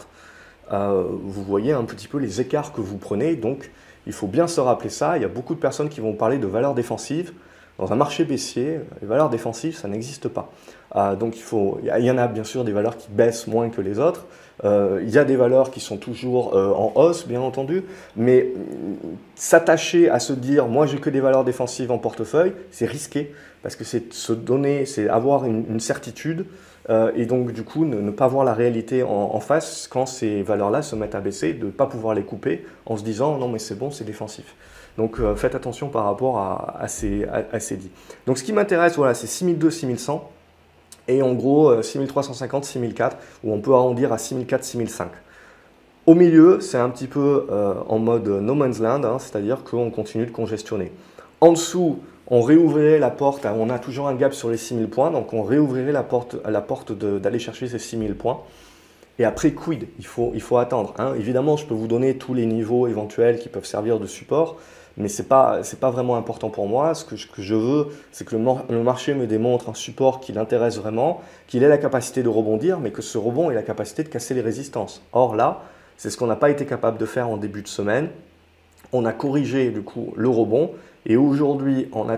[0.72, 3.36] Euh, vous voyez un petit peu les écarts que vous prenez.
[3.36, 3.72] Donc,
[4.08, 5.18] il faut bien se rappeler ça.
[5.18, 7.34] Il y a beaucoup de personnes qui vont parler de valeurs défensives.
[7.78, 10.50] Dans un marché baissier, les valeurs défensives, ça n'existe pas.
[10.96, 13.70] Euh, donc il, faut, il y en a bien sûr des valeurs qui baissent moins
[13.70, 14.26] que les autres.
[14.64, 17.84] Euh, il y a des valeurs qui sont toujours euh, en hausse, bien entendu,
[18.16, 18.54] mais
[19.36, 23.76] s'attacher à se dire, moi j'ai que des valeurs défensives en portefeuille, c'est risqué, parce
[23.76, 26.46] que c'est se donner, c'est avoir une, certitude
[26.90, 30.82] euh, et donc du coup ne, pas voir la réalité en, face quand ces valeurs-là
[30.82, 33.60] se mettent à baisser, de ne pas pouvoir les couper en se disant non mais
[33.60, 34.56] c'est bon, c'est défensif.
[34.98, 37.92] Donc euh, faites attention par rapport à, ces, à, ces dits.
[38.28, 40.32] Donc ce qui m'intéresse, voilà, c'est 6002, 6100
[41.08, 45.10] et en gros 6350, 6004 où on peut arrondir à 6004, 6005.
[46.06, 49.90] Au milieu, c'est un petit peu euh, en mode no man's land, hein, c'est-à-dire qu'on
[49.90, 50.92] continue de congestionner.
[51.42, 55.12] En dessous, on réouvrirait la porte, on a toujours un gap sur les 6000 points,
[55.12, 58.42] donc on réouvrirait la porte, la porte d'aller chercher ces 6000 points.
[59.18, 59.88] Et après, quid?
[60.00, 60.94] Il faut, il faut attendre.
[60.98, 61.14] Hein.
[61.18, 64.58] Évidemment, je peux vous donner tous les niveaux éventuels qui peuvent servir de support,
[64.98, 66.94] mais ce n'est pas, pas vraiment important pour moi.
[66.96, 70.78] Ce que, je veux, c'est que le, le, marché me démontre un support qui l'intéresse
[70.78, 74.10] vraiment, qu'il ait la capacité de rebondir, mais que ce rebond ait la capacité de
[74.10, 75.02] casser les résistances.
[75.14, 75.62] Or là,
[75.96, 78.10] c'est ce qu'on n'a pas été capable de faire en début de semaine.
[78.92, 80.72] On a corrigé du coup le rebond
[81.06, 82.10] et aujourd'hui, on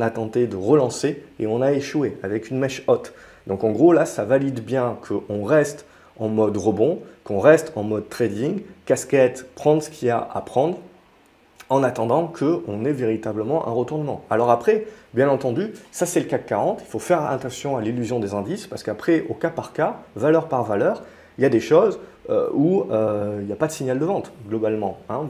[0.00, 3.12] a, tenté de relancer et on a échoué avec une mèche haute.
[3.46, 5.86] Donc en gros, là, ça valide bien qu'on reste
[6.18, 10.40] en mode rebond, qu'on reste en mode trading, casquette, prendre ce qu'il y a à
[10.40, 10.78] prendre,
[11.68, 14.24] en attendant qu'on ait véritablement un retournement.
[14.30, 18.20] Alors après, bien entendu, ça c'est le CAC 40, il faut faire attention à l'illusion
[18.20, 21.02] des indices, parce qu'après, au cas par cas, valeur par valeur,
[21.38, 21.98] il y a des choses
[22.28, 24.98] euh, où euh, il n'y a pas de signal de vente, globalement.
[25.08, 25.20] Hein.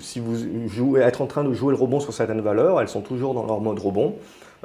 [0.00, 0.34] si vous
[0.68, 3.44] jouez, êtes en train de jouer le rebond sur certaines valeurs, elles sont toujours dans
[3.44, 4.14] leur mode rebond,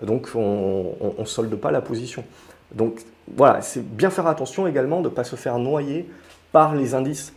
[0.02, 2.24] donc on ne solde pas la position.
[2.74, 3.02] Donc
[3.36, 6.08] voilà, c'est bien faire attention également de ne pas se faire noyer
[6.54, 7.34] par les indices,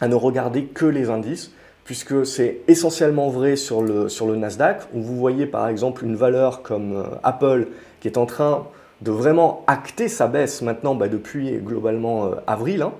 [0.00, 1.50] à ne regarder que les indices,
[1.82, 6.14] puisque c'est essentiellement vrai sur le, sur le Nasdaq, où vous voyez par exemple une
[6.14, 7.66] valeur comme euh, Apple
[7.98, 8.64] qui est en train
[9.02, 12.92] de vraiment acter sa baisse maintenant bah, depuis globalement avril, hein,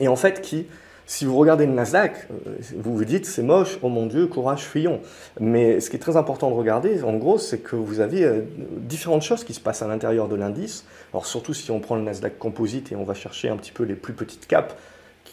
[0.00, 0.66] et en fait qui,
[1.10, 4.62] si vous regardez le Nasdaq, euh, vous vous dites c'est moche, oh mon Dieu, courage,
[4.62, 5.00] fuyons.
[5.40, 8.42] Mais ce qui est très important de regarder, en gros, c'est que vous avez euh,
[8.76, 10.84] différentes choses qui se passent à l'intérieur de l'indice.
[11.12, 13.82] Alors surtout si on prend le Nasdaq Composite et on va chercher un petit peu
[13.82, 14.72] les plus petites caps,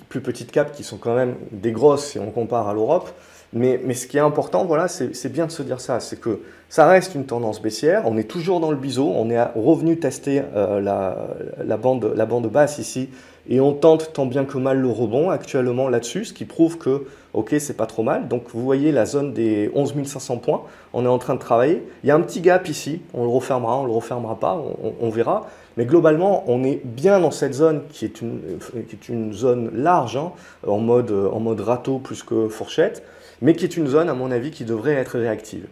[0.09, 3.11] plus petites caps qui sont quand même des grosses si on compare à l'Europe.
[3.53, 6.85] Mais, ce qui est important, voilà, c'est bien de se dire ça, c'est que ça
[6.85, 10.81] reste une tendance baissière, on est toujours dans le biseau, on est revenu tester euh,
[10.81, 13.09] la bande basse ici
[13.49, 17.05] et on tente tant bien que mal le rebond actuellement là-dessus, ce qui prouve que,
[17.33, 18.27] ok, c'est pas trop mal.
[18.27, 21.83] Donc vous voyez la zone des 11 500 points, on est en train de travailler.
[22.03, 24.61] Il y a un petit gap ici, on le refermera, on le refermera pas,
[24.99, 25.47] on, verra.
[25.77, 28.41] Mais globalement, on est bien dans cette zone qui est une,
[28.87, 30.31] qui est une zone large, hein,
[30.65, 33.03] en, mode, en mode râteau plus que fourchette,
[33.41, 35.67] mais qui est une zone, à mon avis, qui devrait être réactive.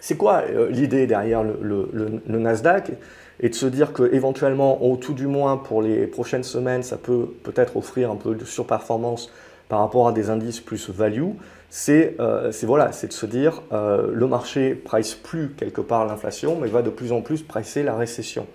[0.00, 1.88] C'est quoi euh, l'idée derrière le,
[2.26, 2.92] Nasdaq?
[3.40, 6.96] Et de se dire que éventuellement, au tout du moins pour les prochaines semaines, ça
[6.98, 9.30] peut peut-être offrir un peu de surperformance
[9.68, 11.30] par rapport à des indices plus value,
[11.70, 16.68] c'est euh, voilà, de se dire euh, le marché price plus quelque part l'inflation, mais
[16.68, 18.46] va de plus en plus pricer la récession.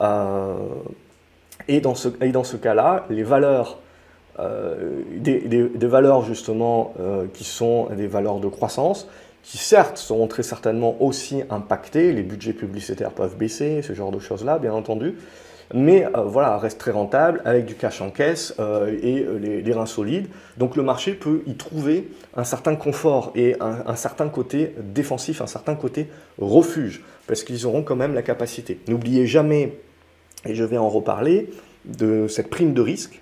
[0.00, 0.54] Euh,
[1.68, 3.78] et dans ce, dans ce cas-là, les valeurs,
[4.40, 6.94] euh, des, des, valeurs justement
[7.34, 9.08] qui sont des valeurs de croissance,
[9.42, 14.18] qui certes seront très certainement aussi impactés, les budgets publicitaires peuvent baisser, ce genre de
[14.18, 15.16] choses-là, bien entendu,
[15.74, 19.72] mais euh, voilà, reste très rentable avec du cash en caisse euh, et euh, les,
[19.72, 20.28] reins solides.
[20.56, 25.46] Donc le marché peut y trouver un certain confort et un, certain côté défensif, un
[25.46, 28.80] certain côté refuge, parce qu'ils auront quand même la capacité.
[28.88, 29.78] N'oubliez jamais,
[30.46, 31.50] et je vais en reparler,
[31.84, 33.20] de cette prime de risque,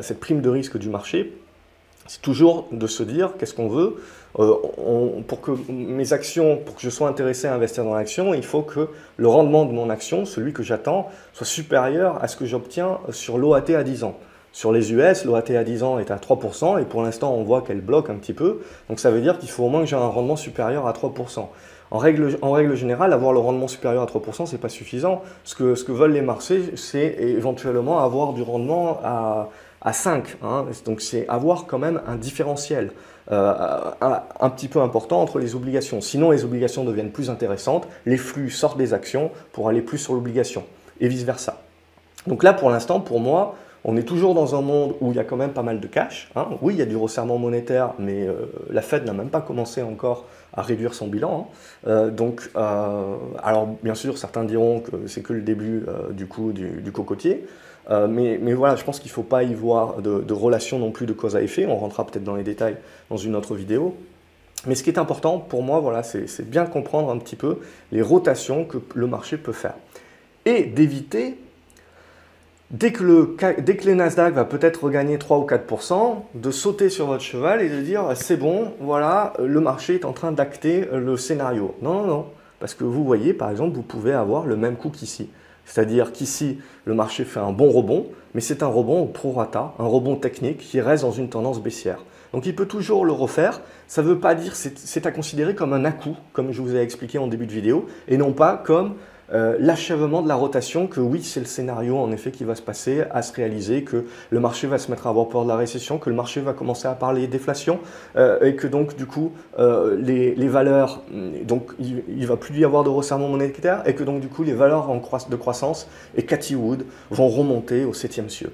[0.00, 1.32] cette prime de risque du marché,
[2.06, 3.96] c'est toujours de se dire qu'est-ce qu'on veut.
[4.38, 4.54] Euh,
[5.26, 8.62] pour que mes actions, pour que je sois intéressé à investir dans l'action, il faut
[8.62, 12.98] que le rendement de mon action, celui que j'attends, soit supérieur à ce que j'obtiens
[13.10, 14.16] sur l'OAT à 10 ans.
[14.52, 17.62] Sur les US, l'OAT à 10 ans est à 3%, et pour l'instant, on voit
[17.62, 18.60] qu'elle bloque un petit peu.
[18.88, 21.46] Donc ça veut dire qu'il faut au moins que j'ai un rendement supérieur à 3%.
[21.90, 25.22] En règle, générale, avoir le rendement supérieur à 3%, ce n'est pas suffisant.
[25.44, 29.50] Ce que veulent les marchés, c'est éventuellement avoir du rendement à,
[29.82, 30.36] à 5.
[30.42, 30.66] Hein.
[30.84, 32.92] Donc c'est avoir quand même un différentiel
[33.30, 33.52] euh,
[34.00, 36.00] un, petit peu important entre les obligations.
[36.00, 40.14] Sinon les obligations deviennent plus intéressantes, les flux sortent des actions pour aller plus sur
[40.14, 40.64] l'obligation
[41.00, 41.60] et vice-versa.
[42.26, 45.18] Donc là pour l'instant, pour moi, on est toujours dans un monde où il y
[45.18, 46.30] a quand même pas mal de cash.
[46.36, 46.46] Hein.
[46.62, 49.82] Oui, il y a du resserrement monétaire, mais euh, la Fed n'a même pas commencé
[49.82, 51.48] encore à réduire son bilan.
[51.48, 51.88] Hein.
[51.88, 56.92] Euh, donc, alors bien sûr, certains diront que c'est que le début du coup du
[56.92, 57.46] cocotier.
[57.90, 61.06] Euh, mais, voilà, je pense qu'il ne faut pas y voir de, relation non plus
[61.06, 61.66] de cause à effet.
[61.66, 62.76] On rentrera peut-être dans les détails
[63.10, 63.96] dans une autre vidéo.
[64.66, 67.58] Mais ce qui est important pour moi, voilà, c'est bien comprendre un petit peu
[67.90, 69.74] les rotations que le marché peut faire.
[70.46, 71.36] Et d'éviter,
[72.70, 77.06] dès que, dès que les Nasdaq va peut-être regagner 3 ou 4%, de sauter sur
[77.06, 81.16] votre cheval et de dire c'est bon, voilà, le marché est en train d'acter le
[81.16, 81.74] scénario.
[81.82, 82.26] Non, non, non.
[82.60, 85.28] Parce que vous voyez, par exemple, vous pouvez avoir le même coup qu'ici.
[85.64, 89.86] C'est-à-dire qu'ici, le marché fait un bon rebond, mais c'est un rebond au prorata, un
[89.86, 91.98] rebond technique qui reste dans une tendance baissière.
[92.32, 93.60] Donc il peut toujours le refaire.
[93.86, 96.80] Ça ne veut pas dire, c'est à considérer comme un à-coup, comme je vous ai
[96.80, 98.94] expliqué en début de vidéo, et non pas comme
[99.32, 102.62] euh, l'achèvement de la rotation, que oui, c'est le scénario en effet qui va se
[102.62, 105.56] passer, à se réaliser, que le marché va se mettre à avoir peur de la
[105.56, 107.80] récession, que le marché va commencer à parler déflation,
[108.16, 111.02] euh, et que donc du coup, euh, les, valeurs,
[111.44, 114.42] donc il, ne va plus y avoir de resserrement monétaire, et que donc du coup,
[114.42, 118.52] les valeurs en de croissance et Cathy Wood vont remonter au septième cieux.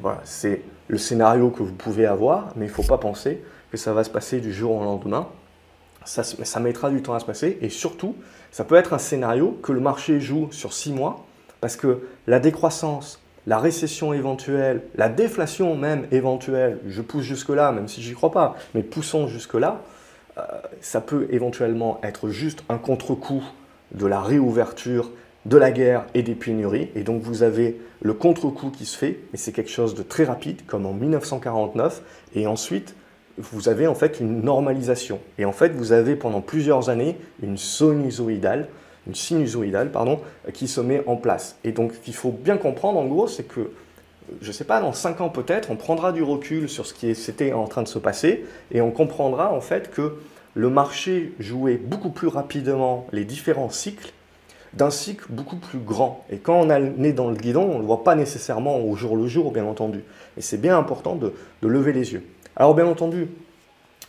[0.00, 3.76] Voilà, c'est le scénario que vous pouvez avoir, mais il ne faut pas penser que
[3.76, 5.28] ça va se passer du jour au lendemain.
[6.04, 8.14] Ça, ça mettra du temps à se passer, et surtout,
[8.56, 11.26] ça peut être un scénario que le marché joue sur six mois,
[11.60, 17.86] parce que la décroissance, la récession éventuelle, la déflation même éventuelle, je pousse jusque-là, même
[17.86, 19.82] si j'y crois pas, mais poussons jusque-là,
[20.38, 20.42] euh,
[20.80, 23.44] ça peut éventuellement être juste un contre-coup
[23.92, 25.10] de la réouverture
[25.44, 26.88] de la guerre et des pénuries.
[26.94, 30.24] Et donc vous avez le contre-coup qui se fait, mais c'est quelque chose de très
[30.24, 32.00] rapide, comme en 1949.
[32.34, 32.94] Et ensuite,
[33.38, 35.20] vous avez en fait une normalisation.
[35.38, 38.68] Et en fait, vous avez pendant plusieurs années une sinusoïdale,
[39.06, 40.20] une sinusoïdale pardon,
[40.52, 41.56] qui se met en place.
[41.64, 43.70] Et donc, qu'il faut bien comprendre, en gros, c'est que,
[44.40, 47.08] je ne sais pas, dans 5 ans peut-être, on prendra du recul sur ce qui
[47.08, 50.14] était en train de se passer et on comprendra en fait que
[50.54, 54.12] le marché jouait beaucoup plus rapidement les différents cycles
[54.72, 56.24] d'un cycle beaucoup plus grand.
[56.30, 58.78] Et quand on a le nez dans le guidon, on ne le voit pas nécessairement
[58.78, 60.02] au jour le jour, bien entendu.
[60.36, 62.24] Et c'est bien important de lever les yeux.
[62.56, 63.28] Alors bien entendu,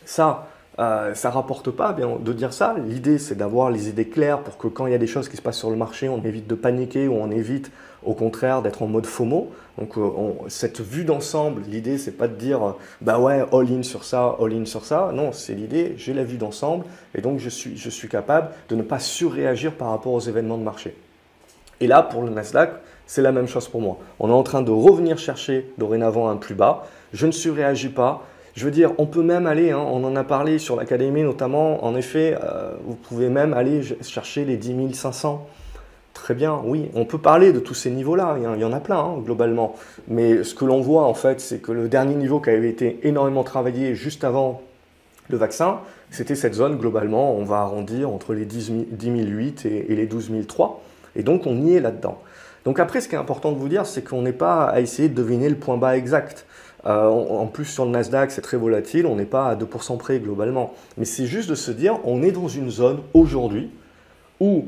[0.06, 2.74] ça, euh, ça rapporte pas bien, de dire ça.
[2.86, 5.36] L'idée, c'est d'avoir les idées claires pour que quand il y a des choses qui
[5.36, 7.70] se passent sur le marché, on évite de paniquer ou on évite
[8.04, 9.50] au contraire d'être en mode FOMO.
[9.76, 10.10] Donc euh,
[10.48, 14.54] cette vue d'ensemble, l'idée, c'est pas de dire bah ouais, all in sur ça, all
[14.54, 15.10] in sur ça.
[15.12, 18.76] Non, c'est l'idée, j'ai la vue d'ensemble et donc je suis, je suis capable de
[18.76, 20.96] ne pas surréagir par rapport aux événements de marché.
[21.80, 22.70] Et là, pour le Nasdaq,
[23.06, 23.98] c'est la même chose pour moi.
[24.18, 26.86] On est en train de revenir chercher dorénavant un plus bas.
[27.12, 28.22] Je ne surréagis pas.
[28.58, 31.84] Je veux dire, on peut même aller, hein, on en a parlé sur l'académie notamment,
[31.84, 35.46] en effet, euh, vous pouvez même aller chercher les 10 500.
[36.12, 38.98] Très bien, oui, on peut parler de tous ces niveaux-là, il y en a plein
[38.98, 39.76] hein, globalement.
[40.08, 42.98] Mais ce que l'on voit en fait, c'est que le dernier niveau qui avait été
[43.04, 44.60] énormément travaillé juste avant
[45.28, 45.78] le vaccin,
[46.10, 50.32] c'était cette zone globalement, on va arrondir entre les 10 008 et, et les 12
[50.48, 50.82] 003.
[51.14, 52.18] Et donc on y est là-dedans.
[52.64, 55.08] Donc après, ce qui est important de vous dire, c'est qu'on n'est pas à essayer
[55.08, 56.44] de deviner le point bas exact.
[56.86, 60.18] Euh, en plus, sur le Nasdaq, c'est très volatile, on n'est pas à 2% près
[60.20, 60.74] globalement.
[60.96, 63.70] Mais c'est juste de se dire, on est dans une zone aujourd'hui
[64.40, 64.66] où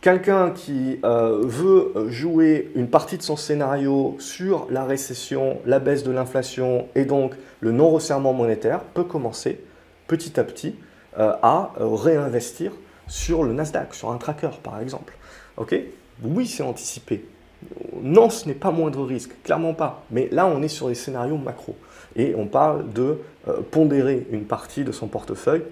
[0.00, 6.04] quelqu'un qui euh, veut jouer une partie de son scénario sur la récession, la baisse
[6.04, 9.60] de l'inflation et donc le non-resserrement monétaire peut commencer
[10.06, 10.76] petit à petit
[11.18, 12.72] euh, à réinvestir
[13.08, 15.16] sur le Nasdaq, sur un tracker par exemple.
[15.56, 15.74] Ok?
[16.22, 17.24] Oui, c'est anticipé.
[18.02, 20.04] Non, ce n'est pas moindre risque, clairement pas.
[20.10, 21.76] Mais là, on est sur des scénarios macro.
[22.14, 25.62] Et on parle de euh, pondérer une partie de son portefeuille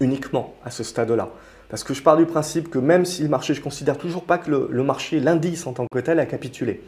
[0.00, 1.28] uniquement à ce stade-là.
[1.68, 4.24] Parce que je pars du principe que même si le marché, je ne considère toujours
[4.24, 6.82] pas que le, marché, l'indice en tant que tel, a capitulé.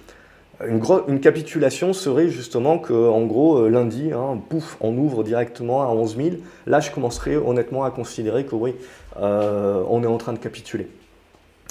[0.67, 5.87] Une, capitulation serait justement que, en gros, euh, lundi, hein, pouf, on ouvre directement à
[5.87, 6.29] 11 000.
[6.67, 8.75] Là, je commencerai honnêtement à considérer que oui,
[9.21, 10.89] euh, on est en train de capituler.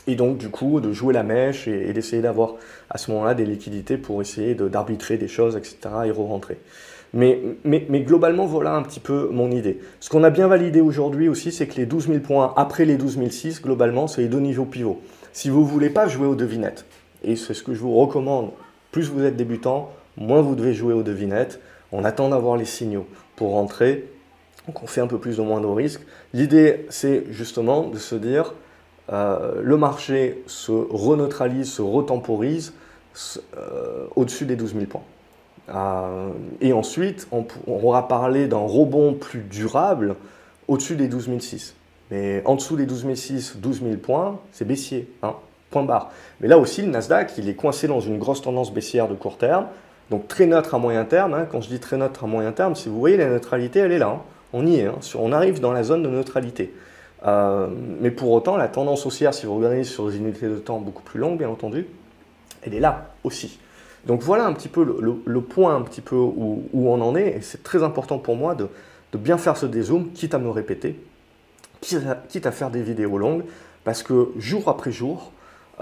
[0.08, 2.56] Et donc, du coup, de jouer la mèche et, d'essayer d'avoir
[2.90, 5.78] à ce moment-là des liquidités pour essayer d'arbitrer des choses, etc.
[6.06, 6.58] et re-rentrer.
[7.14, 9.80] Mais, mais, mais, globalement, voilà un petit peu mon idée.
[10.00, 12.96] Ce qu'on a bien validé aujourd'hui aussi, c'est que les 12 000 points après les
[12.96, 15.02] 12 006, globalement, c'est les deux niveaux pivots.
[15.34, 16.86] Si vous ne voulez pas jouer aux devinettes,
[17.24, 18.52] et c'est ce que je vous recommande,
[18.92, 21.60] plus vous êtes débutant, moins vous devez jouer aux devinettes.
[21.92, 24.10] On attend d'avoir les signaux pour rentrer.
[24.68, 26.02] Donc on fait un peu plus ou moins de risques.
[26.34, 28.54] L'idée, c'est justement de se dire,
[29.12, 32.74] le marché se reneutralise, se retemporise
[33.58, 35.04] euh, au-dessus des 12 000 points.
[35.70, 36.30] Euh,
[36.62, 40.16] et ensuite, on, aura parlé d'un rebond plus durable
[40.68, 41.76] au-dessus des 12 006.
[42.10, 45.36] Mais en dessous des 12 006, 12 000 points, c'est baissier, hein,
[45.72, 46.12] point barre.
[46.40, 49.38] Mais là aussi, le Nasdaq, il est coincé dans une grosse tendance baissière de court
[49.38, 49.68] terme,
[50.10, 51.34] donc très neutre à moyen terme.
[51.34, 51.48] Hein.
[51.52, 54.00] Quand je dis très neutre à moyen terme, si vous voyez, la neutralité, elle est
[54.00, 54.08] là.
[54.08, 54.22] Hein.
[54.54, 56.74] On y est, on arrive dans la zone de neutralité.
[57.26, 57.68] Euh,
[58.00, 61.04] mais pour autant, la tendance haussière, si vous regardez sur des unités de temps beaucoup
[61.04, 61.88] plus longues, bien entendu,
[62.64, 63.60] elle est là aussi.
[64.06, 67.42] Donc voilà un petit peu le, point un petit peu où, on en est, et
[67.42, 68.68] c'est très important pour moi de,
[69.18, 71.00] bien faire ce dézoom, quitte à me répéter,
[71.82, 73.44] quitte à, faire des vidéos longues,
[73.84, 75.32] parce que jour après jour,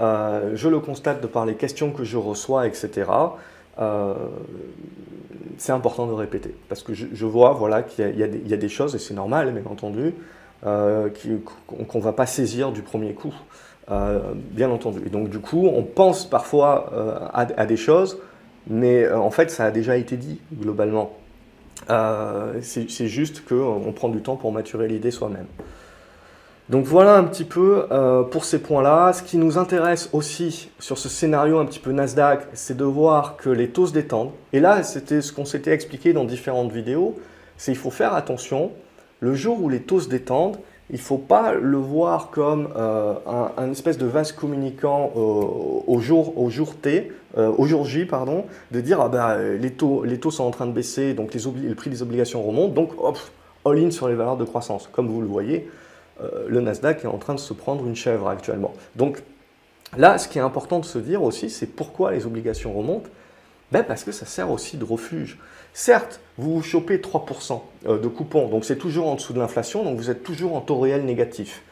[0.00, 3.10] euh, je le constate de par les questions que je reçois, etc.
[3.78, 4.14] Euh,
[5.56, 8.94] c'est important de répéter, parce que je, vois voilà, qu'il y, y, a des choses,
[8.94, 10.12] et c'est normal, bien entendu,
[10.62, 13.34] qu'on ne va pas saisir du premier coup.
[13.88, 15.00] bien entendu.
[15.06, 18.18] Et donc du coup, on pense parfois à, à, des choses,
[18.66, 21.12] mais en fait, ça a déjà été dit globalement.
[22.60, 25.46] C'est juste qu'on prend du temps pour maturer l'idée soi-même.
[26.70, 29.12] Donc voilà un petit peu euh, pour ces points-là.
[29.12, 33.36] Ce qui nous intéresse aussi sur ce scénario un petit peu Nasdaq, c'est de voir
[33.36, 34.30] que les taux se détendent.
[34.52, 37.18] Et là, c'était ce qu'on s'était expliqué dans différentes vidéos,
[37.56, 38.70] c'est qu'il faut faire attention.
[39.20, 40.58] Le jour où les taux se détendent,
[40.90, 43.14] il ne faut pas le voir comme euh,
[43.56, 48.44] un, espèce de vase communicant au, jour, au jour T, euh, au jour J, pardon,
[48.72, 51.40] de dire ah ben, les, taux, les taux sont en train de baisser, donc les
[51.68, 53.18] le prix des obligations remonte, donc hop,
[53.64, 54.88] all-in sur les valeurs de croissance.
[54.90, 55.70] Comme vous le voyez,
[56.20, 58.72] euh, le Nasdaq est en train de se prendre une chèvre actuellement.
[58.96, 59.22] Donc
[59.96, 63.10] là, ce qui est important de se dire aussi, c'est pourquoi les obligations remontent
[63.72, 65.38] ben Parce que ça sert aussi de refuge.
[65.72, 69.96] Certes, vous chopez 3% euh, de coupons, donc c'est toujours en dessous de l'inflation, donc
[69.96, 71.62] vous êtes toujours en taux réel négatif.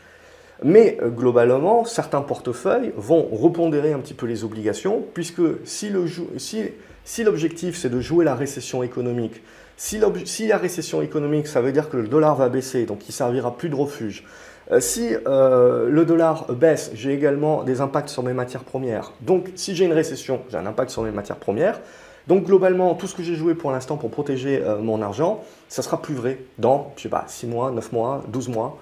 [0.62, 7.74] Mais euh, globalement, certains portefeuilles vont repondérer un petit peu les obligations, puisque si l'objectif
[7.74, 9.42] si, c'est de jouer la récession économique,
[9.76, 13.56] si, la récession économique, ça veut dire que le dollar va baisser, donc il servira
[13.56, 14.24] plus de refuge.
[14.70, 19.12] Euh, si euh, le dollar baisse, j'ai également des impacts sur mes matières premières.
[19.22, 21.80] Donc si j'ai une récession, j'ai un impact sur mes matières premières.
[22.26, 25.82] Donc globalement, tout ce que j'ai joué pour l'instant pour protéger euh, mon argent, ça
[25.82, 28.78] sera plus vrai dans, je sais pas, 6 mois, 9 mois, 12 mois.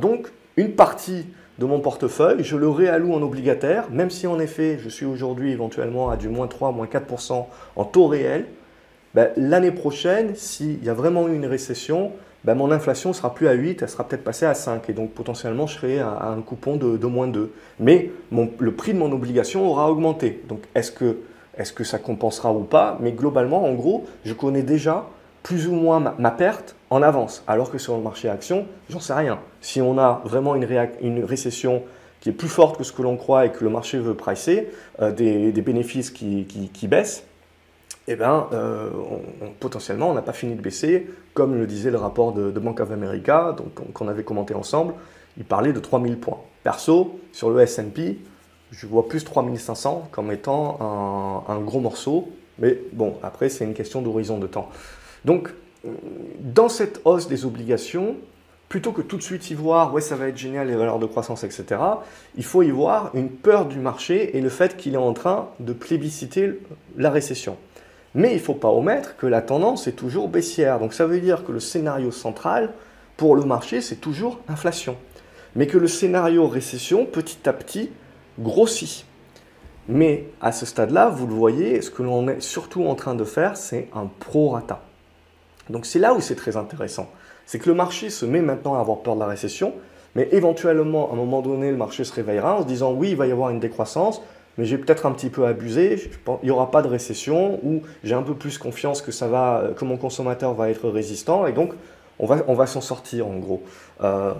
[0.00, 1.26] donc une partie
[1.58, 5.50] de mon portefeuille, je le réalloue en obligataire, même si en effet je suis aujourd'hui
[5.50, 8.46] éventuellement à du moins 3, moins 4% en taux réel,
[9.14, 12.12] ben, l'année prochaine, s'il y a vraiment eu une récession,
[12.44, 14.88] ben, mon inflation sera plus à 8, elle sera peut-être passée à 5.
[14.90, 17.52] Et donc potentiellement, je serai à, un coupon de, moins 2.
[17.80, 20.42] Mais le prix de mon obligation aura augmenté.
[20.48, 21.18] Donc est-ce que,
[21.56, 22.98] est que ça compensera ou pas?
[23.00, 25.06] Mais globalement, en gros, je connais déjà
[25.42, 27.42] plus ou moins ma, perte en avance.
[27.46, 29.38] Alors que sur le marché action, j'en sais rien.
[29.60, 31.82] Si on a vraiment une, récession
[32.20, 34.70] qui est plus forte que ce que l'on croit et que le marché veut pricer,
[35.00, 37.24] euh, des, bénéfices qui baissent,
[38.06, 38.90] eh bien, euh,
[39.60, 42.90] potentiellement, on n'a pas fini de baisser, comme le disait le rapport de, Bank of
[42.90, 43.56] America,
[43.94, 44.94] qu'on avait commenté ensemble,
[45.38, 46.40] il parlait de 3000 points.
[46.62, 48.18] Perso, sur le S&P,
[48.70, 54.02] je vois plus 3500 comme étant un, gros morceau, mais bon, après, c'est une question
[54.02, 54.68] d'horizon de temps.
[55.24, 55.50] Donc,
[56.40, 58.16] dans cette hausse des obligations,
[58.68, 61.06] plutôt que tout de suite y voir, ouais, ça va être génial, les valeurs de
[61.06, 61.80] croissance, etc.,
[62.36, 65.48] il faut y voir une peur du marché et le fait qu'il est en train
[65.60, 66.60] de plébisciter
[66.96, 67.56] la récession.
[68.14, 70.78] Mais il ne faut pas omettre que la tendance est toujours baissière.
[70.78, 72.72] Donc ça veut dire que le scénario central
[73.16, 74.96] pour le marché, c'est toujours inflation.
[75.56, 77.90] Mais que le scénario récession, petit à petit,
[78.38, 79.06] grossit.
[79.88, 83.24] Mais à ce stade-là, vous le voyez, ce que l'on est surtout en train de
[83.24, 84.82] faire, c'est un prorata.
[85.70, 87.10] Donc c'est là où c'est très intéressant.
[87.46, 89.74] C'est que le marché se met maintenant à avoir peur de la récession,
[90.14, 93.16] mais éventuellement, à un moment donné, le marché se réveillera en se disant oui, il
[93.16, 94.22] va y avoir une décroissance,
[94.58, 96.10] mais j'ai peut-être un petit peu abusé,
[96.42, 99.70] il n'y aura pas de récession, ou j'ai un peu plus confiance que, ça va,
[99.76, 101.72] que mon consommateur va être résistant, et donc
[102.18, 103.62] on va, on va s'en sortir en gros.
[104.02, 104.32] Euh,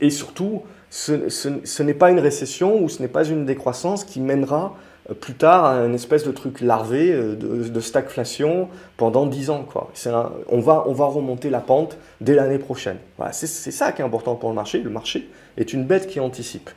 [0.00, 4.74] et surtout, ce, n'est pas une récession ou ce n'est pas une décroissance qui mènera
[5.10, 9.66] euh, plus tard à une espèce de truc larvé euh, de, stagflation pendant 10 ans.
[10.48, 12.98] On, va, on va remonter la pente dès l'année prochaine.
[13.32, 14.80] C'est ça qui est important pour le marché.
[14.80, 16.70] Le marché est une bête qui anticipe.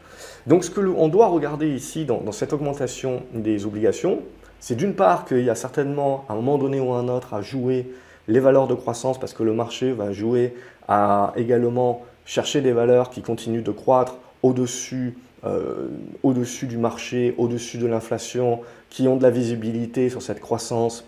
[0.47, 4.19] Donc ce que on doit regarder ici dans, cette augmentation des obligations,
[4.59, 7.33] c'est d'une part qu'il y a certainement à un moment donné ou à un autre
[7.33, 7.91] à jouer
[8.27, 10.55] les valeurs de croissance parce que le marché va jouer
[10.87, 15.89] à également chercher des valeurs qui continuent de croître au-dessus euh,
[16.23, 21.03] au-dessus du marché, au-dessus de l'inflation, qui ont de la visibilité sur cette croissance,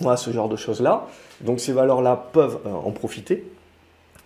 [0.00, 1.06] voilà, ce genre de choses-là.
[1.42, 3.44] Donc ces valeurs-là peuvent euh, en profiter.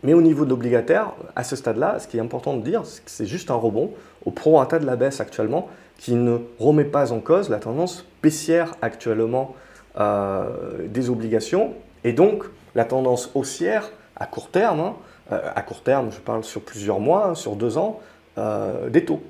[0.03, 3.05] Mais au niveau de l'obligataire, à ce stade-là, ce qui est important de dire, c'est
[3.05, 3.91] que c'est juste un rebond
[4.25, 8.75] au pro-rata de la baisse actuellement, qui ne remet pas en cause la tendance baissière
[8.83, 9.55] actuellement
[9.99, 10.49] euh,
[10.89, 14.95] des obligations, et donc la tendance haussière à court terme, hein,
[15.31, 18.01] euh, à court terme, je parle sur plusieurs mois, hein, sur deux ans,
[18.39, 19.23] euh, des taux.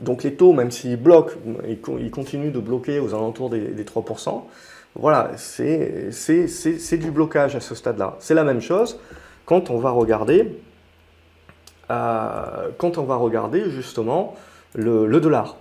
[0.00, 1.34] Donc les taux, même s'ils bloquent,
[1.66, 4.42] ils, continuent de bloquer aux alentours des, des 3%.
[4.94, 6.10] Voilà, c'est
[6.98, 8.16] du blocage à ce stade-là.
[8.20, 9.00] C'est la même chose
[9.48, 10.60] quand on va regarder,
[11.90, 14.34] euh, quand on va regarder justement
[14.74, 15.56] le, dollar.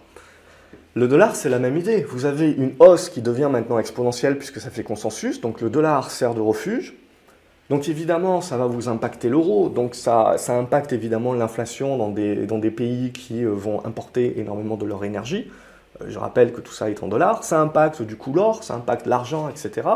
[0.95, 2.03] Le dollar, c'est la même idée.
[2.03, 5.41] Vous avez une hausse qui devient maintenant exponentielle puisque ça fait consensus.
[5.41, 6.95] Donc le dollar sert de refuge.
[7.69, 9.69] Donc évidemment, ça va vous impacter l'euro.
[9.69, 14.77] Donc ça, impacte évidemment l'inflation dans des, dans des, pays qui euh, vont importer énormément
[14.77, 15.51] de leur énergie.
[16.01, 17.43] Euh, je rappelle que tout ça est en dollars.
[17.43, 19.87] Ça impacte du coup l'or, ça impacte l'argent, etc.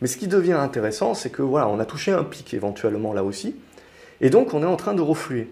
[0.00, 3.24] Mais ce qui devient intéressant, c'est que voilà, on a touché un pic éventuellement là
[3.24, 3.56] aussi,
[4.20, 5.48] et donc on est en train de refluer.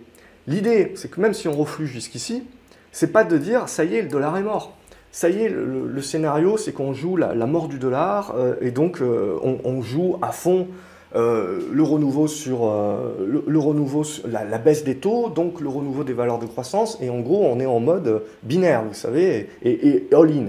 [0.47, 2.45] L'idée, c'est que même si on reflue jusqu'ici,
[2.93, 4.77] c'est pas de dire ça y est, le dollar est mort.
[5.11, 9.81] Ça y est, le, scénario, c'est qu'on joue la, mort du dollar et donc on,
[9.81, 10.69] joue à fond
[11.15, 12.71] le renouveau sur,
[14.29, 17.61] la, baisse des taux, donc le renouveau des valeurs de croissance, et en gros, on
[17.61, 20.49] est en mode binaire, vous savez, et all-in.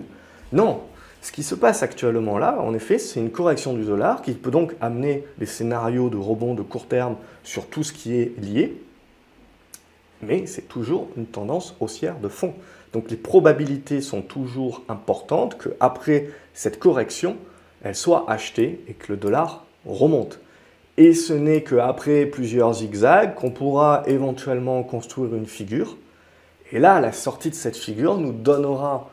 [0.52, 0.82] Non,
[1.22, 4.52] ce qui se passe actuellement là, en effet, c'est une correction du dollar qui peut
[4.52, 8.82] donc amener des scénarios de rebond de court terme sur tout ce qui est lié,
[10.22, 12.54] mais c'est toujours une tendance haussière de fond.
[12.94, 17.38] Donc les probabilités sont toujours importantes qu'après cette correction,
[17.84, 20.40] elle soit achetée et que le dollar remonte.
[20.98, 25.96] Et ce n'est qu'après plusieurs zigzags qu'on pourra éventuellement construire une figure.
[26.72, 29.10] Et là, la sortie de cette figure nous donnera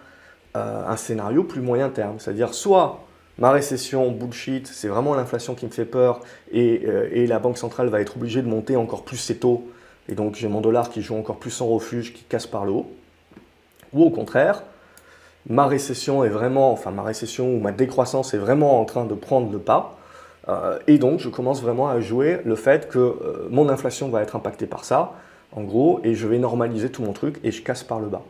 [0.56, 2.18] euh, un scénario plus moyen terme.
[2.18, 3.04] C'est-à-dire soit
[3.38, 6.20] ma récession bullshit, c'est vraiment l'inflation qui me fait peur
[6.54, 9.68] euh, et, la Banque centrale va être obligée de monter encore plus ses taux
[10.08, 12.72] et donc j'ai mon dollar qui joue encore plus en refuge, qui casse par le
[12.72, 12.90] haut.
[13.92, 14.62] Ou au contraire,
[15.48, 19.14] ma récession est vraiment, enfin ma récession ou ma décroissance est vraiment en train de
[19.14, 19.98] prendre le pas.
[20.48, 24.36] Euh, et donc je commence vraiment à jouer le fait que mon inflation va être
[24.36, 25.14] impactée par ça,
[25.52, 28.22] en gros, et je vais normaliser tout mon truc et je casse par le bas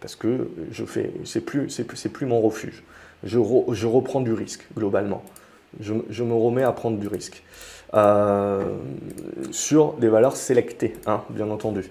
[0.00, 2.82] parce que je fais, c'est plus, c'est plus, plus, mon refuge.
[3.22, 5.22] Je, reprends du risque globalement.
[5.78, 7.42] Je, me remets à prendre du risque
[7.94, 8.62] euh,
[9.50, 11.88] sur des valeurs sélectées, hein, bien entendu.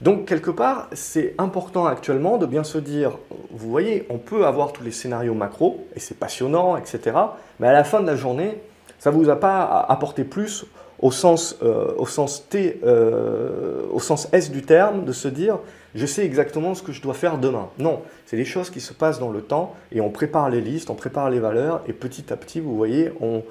[0.00, 3.18] Donc quelque part, c'est important actuellement de bien se dire,
[3.50, 7.16] vous voyez, on peut avoir tous les scénarios macro et c'est passionnant, etc.
[7.58, 8.60] Mais à la fin de la journée,
[8.98, 10.66] ça vous a pas apporté plus
[11.00, 15.58] au sens, euh, au sens T, euh, au sens S du terme, de se dire
[15.94, 17.68] je sais exactement ce que je dois faire demain.
[17.78, 20.90] Non, c'est des choses qui se passent dans le temps et on prépare les listes,
[20.90, 23.42] on prépare les valeurs et petit à petit, vous voyez, on,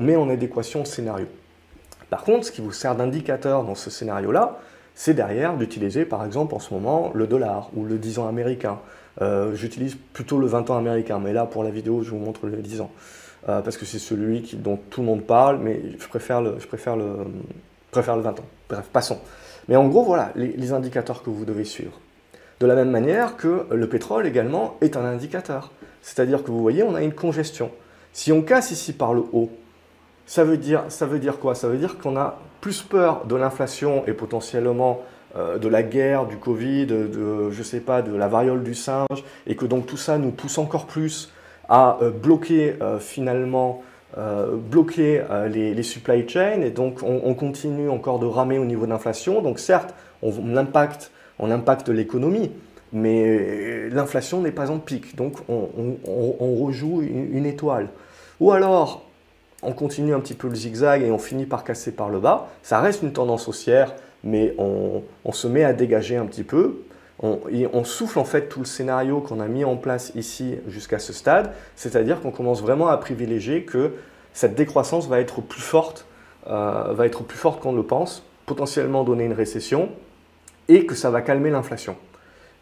[0.00, 1.26] met en adéquation le scénario.
[2.10, 4.58] Par contre, ce qui vous sert d'indicateur dans ce scénario-là,
[4.94, 8.78] c'est derrière d'utiliser par exemple en ce moment le dollar ou le 10 ans américain.
[9.20, 12.46] Euh, j'utilise plutôt le 20 ans américain, mais là pour la vidéo, je vous montre
[12.46, 12.90] le 10 ans.
[13.48, 16.66] Euh, parce que c'est celui dont tout le monde parle, mais je préfère le, je
[16.66, 17.26] préfère le,
[17.90, 18.44] préfère le 20 ans.
[18.68, 19.20] Bref, passons.
[19.68, 22.00] Mais en gros, voilà les, indicateurs que vous devez suivre.
[22.60, 25.70] De la même manière que le pétrole également est un indicateur.
[26.02, 27.70] C'est-à-dire que vous voyez, on a une congestion.
[28.12, 29.50] Si on casse ici par le haut,
[30.26, 30.84] ça veut dire,
[31.40, 31.54] quoi?
[31.54, 35.02] Ça veut dire qu'on a plus peur de l'inflation et potentiellement
[35.36, 39.54] euh, de la guerre, du Covid, de, sais pas, de la variole du singe, et
[39.56, 41.32] que donc tout ça nous pousse encore plus
[41.68, 43.82] à euh, bloquer euh, finalement
[44.16, 49.42] euh, bloquer les, supply chains et donc on, continue encore de ramer au niveau d'inflation.
[49.42, 52.50] Donc certes, on, impacte, on impacte l'économie,
[52.92, 57.88] mais l'inflation n'est pas en pic, donc on, rejoue une, étoile.
[58.40, 59.04] Ou alors,
[59.62, 62.48] on continue un petit peu le zigzag et on finit par casser par le bas.
[62.62, 63.94] Ça reste une tendance haussière,
[64.24, 65.02] mais on,
[65.32, 66.82] se met à dégager un petit peu
[67.20, 71.12] on, souffle en fait tout le scénario qu'on a mis en place ici jusqu'à ce
[71.12, 73.94] stade, c'est-à-dire qu'on commence vraiment à privilégier que
[74.32, 76.06] cette décroissance va être plus forte,
[76.46, 79.90] euh, va forte qu'on le pense, potentiellement donner une récession,
[80.68, 81.96] et que ça va calmer l'inflation.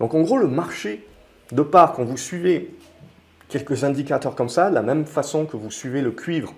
[0.00, 1.06] Donc en gros, le marché,
[1.52, 2.74] de part quand vous suivez
[3.48, 6.54] quelques indicateurs comme ça, de la même façon que vous suivez le cuivre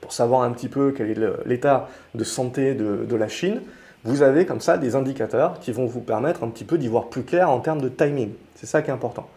[0.00, 3.62] pour savoir un petit peu quel est l'état de santé de la Chine,
[4.06, 7.08] vous avez comme ça des indicateurs qui vont vous permettre un petit peu d'y voir
[7.08, 8.30] plus clair en termes de timing.
[8.54, 9.28] C'est ça qui est important.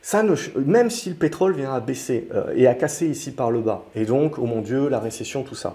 [0.00, 0.22] Ça
[0.54, 3.82] même si le pétrole vient à baisser euh, et à casser ici par le bas,
[3.96, 5.74] et donc, oh mon Dieu, la récession, tout ça,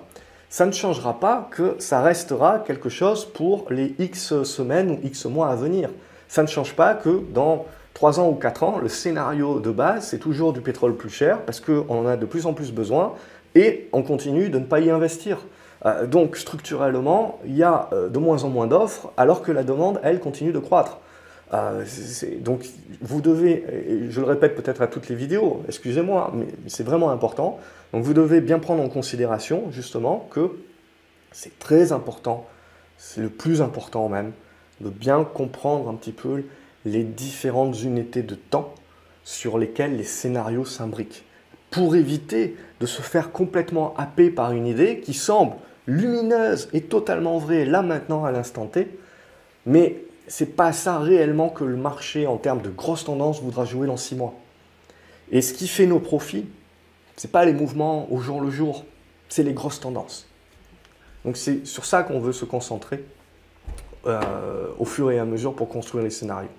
[0.49, 5.25] ça ne changera pas que ça restera quelque chose pour les X semaines ou X
[5.25, 5.89] mois à venir.
[6.27, 10.07] Ça ne change pas que dans 3 ans ou 4 ans, le scénario de base,
[10.07, 13.13] c'est toujours du pétrole plus cher parce qu'on en a de plus en plus besoin
[13.55, 15.39] et on continue de ne pas y investir.
[15.85, 19.63] Euh, donc structurellement, il y a euh, de moins en moins d'offres alors que la
[19.63, 20.99] demande, elle, continue de croître.
[21.53, 21.83] Euh,
[22.41, 22.65] donc
[23.01, 27.09] vous devez, et je le répète peut-être à toutes les vidéos, excusez-moi, mais c'est vraiment
[27.09, 27.59] important,
[27.91, 30.59] donc vous devez bien prendre en considération justement que
[31.31, 32.45] c'est très important,
[32.97, 34.31] c'est le plus important même,
[34.79, 36.43] de bien comprendre un petit peu
[36.85, 38.75] les différentes unités de temps
[39.23, 41.25] sur lesquelles les scénarios s'imbriquent,
[41.71, 45.55] pour éviter de se faire complètement happer par une idée qui semble
[45.89, 48.87] lumineuse et totalement vraie là maintenant à l'instant T,
[49.65, 53.87] mais c'est pas ça réellement que le marché en termes de grosses tendances voudra jouer
[53.87, 54.35] dans six mois.
[55.31, 56.47] Et ce qui fait nos profits,
[57.15, 58.85] c'est pas les mouvements au jour le jour,
[59.27, 60.27] c'est les grosses tendances.
[61.25, 63.03] Donc c'est sur ça qu'on veut se concentrer
[64.05, 66.49] euh, au fur et à mesure pour construire les scénarios.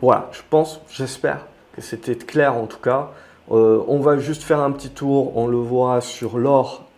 [0.00, 3.10] Voilà, je pense, j'espère que c'était clair en tout cas.
[3.50, 6.88] Euh, on va juste faire un petit tour, on le voit sur l'or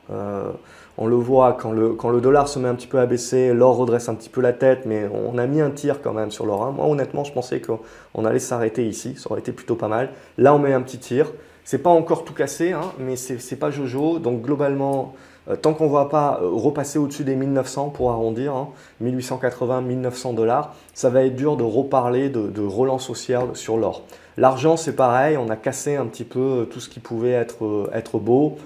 [0.99, 3.53] on le voit quand le, quand le dollar se met un petit peu à baisser,
[3.53, 6.30] l'or redresse un petit peu la tête, mais on a mis un tir quand même
[6.30, 6.64] sur l'or.
[6.64, 6.72] Hein.
[6.74, 10.11] Moi, honnêtement, je pensais qu'on allait s'arrêter ici, ça aurait été plutôt pas mal.
[10.38, 11.32] Là, on met un petit tir.
[11.64, 14.20] C'est pas encore tout cassé, hein, mais c'est pas Jojo.
[14.20, 15.14] Donc, globalement,
[15.49, 18.68] euh, tant qu'on ne va pas euh, repasser au-dessus des 1900 pour arrondir,
[19.01, 23.76] 1880, hein, 1900 dollars, ça va être dur de reparler de, de relance haussière sur
[23.76, 24.05] l'or.
[24.36, 27.90] L'argent, c'est pareil, on a cassé un petit peu euh, tout ce qui pouvait être,
[27.92, 28.57] être beau.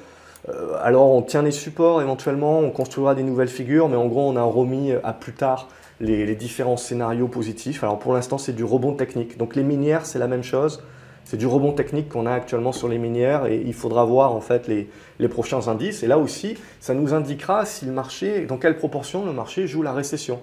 [0.48, 4.28] Euh, alors on tient les supports éventuellement, on construira des nouvelles figures, mais en gros
[4.28, 5.68] on a remis à plus tard
[6.00, 7.84] les, différents scénarios positifs.
[7.84, 9.36] Alors pour l'instant c'est du rebond technique.
[9.38, 10.82] Donc les minières c'est la même chose.
[11.24, 14.40] C'est du rebond technique qu'on a actuellement sur les minières et il faudra voir en
[14.40, 16.02] fait les, prochains indices.
[16.02, 19.82] Et là aussi, ça nous indiquera si le marché, dans quelle proportion le marché joue
[19.82, 20.40] la récession.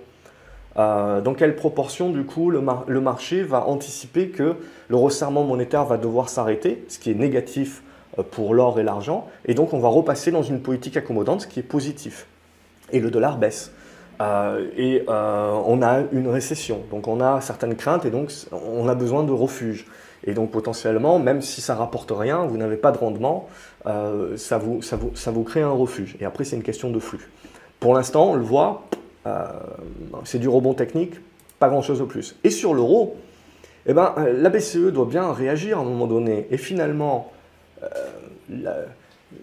[0.78, 4.56] Euh, dans quelle proportion du coup le, le, marché va anticiper que
[4.88, 7.86] le resserrement monétaire va devoir s'arrêter, ce qui est négatif euh,
[8.24, 11.59] pour l'or et l'argent, et donc on va repasser dans une politique accommodante, ce qui
[11.59, 12.28] est positif.
[12.91, 13.72] Et le dollar baisse.
[14.20, 18.88] Euh, et euh, on a une récession, donc on a certaines craintes et donc on
[18.88, 19.86] a besoin de refuge.
[20.24, 23.47] Et donc potentiellement, même si ça rapporte rien, vous n'avez pas de rendement,
[23.86, 26.18] ça, vous, ça, vous, ça, vous, crée un refuge.
[26.20, 27.30] Et après, c'est une question de flux.
[27.80, 28.88] Pour l'instant, on le voit,
[30.26, 31.13] c'est du rebond technique,
[31.59, 32.36] pas grand-chose de plus.
[32.43, 33.15] Et sur l'euro,
[33.86, 36.47] eh ben, la BCE doit bien réagir à un moment donné.
[36.51, 37.32] Et finalement,
[37.84, 38.86] euh,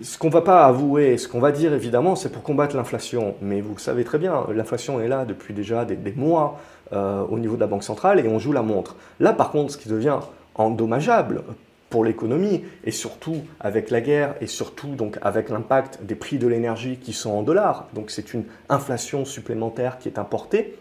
[0.03, 3.35] ce qu'on ne va pas avouer, ce qu'on va dire évidemment, c'est pour combattre l'inflation.
[3.43, 6.59] Mais vous le savez très bien, l'inflation est là depuis déjà des, mois
[6.93, 8.97] euh, au niveau de la Banque centrale et on joue la montre.
[9.21, 10.19] Là par contre, ce qui devient
[10.55, 11.43] endommageable
[11.91, 16.49] pour l'économie et surtout avec la guerre et surtout donc avec l'impact des prix de
[16.49, 20.77] l'énergie qui sont en dollars, donc c'est une inflation supplémentaire qui est importée,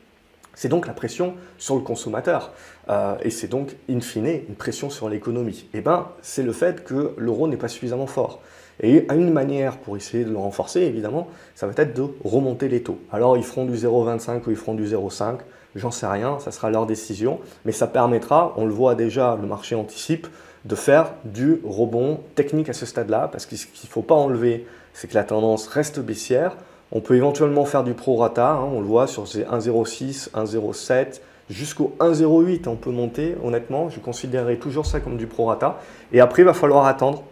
[0.53, 2.53] c'est donc la pression sur le consommateur.
[2.89, 5.67] Euh, et c'est donc, in fine, une pression sur l'économie.
[5.73, 8.41] Eh bien, c'est le fait que l'euro n'est pas suffisamment fort.
[8.81, 12.81] Et une manière pour essayer de le renforcer, évidemment, ça va être de remonter les
[12.81, 12.99] taux.
[13.11, 15.37] Alors, ils feront du 0,25 ou ils feront du 0,5,
[15.75, 17.39] j'en sais rien, ça sera leur décision.
[17.65, 20.27] Mais ça permettra, on le voit déjà, le marché anticipe,
[20.65, 24.15] de faire du rebond technique à ce stade-là, parce que ce qu'il ne faut pas
[24.15, 26.55] enlever, c'est que la tendance reste baissière.
[26.95, 31.95] On peut éventuellement faire du prorata, hein, on le voit sur ces 1,06, 1,07, jusqu'au
[31.99, 35.79] 1,08 on peut monter, honnêtement, je considérerais toujours ça comme du prorata.
[36.11, 37.23] Et après, il va falloir attendre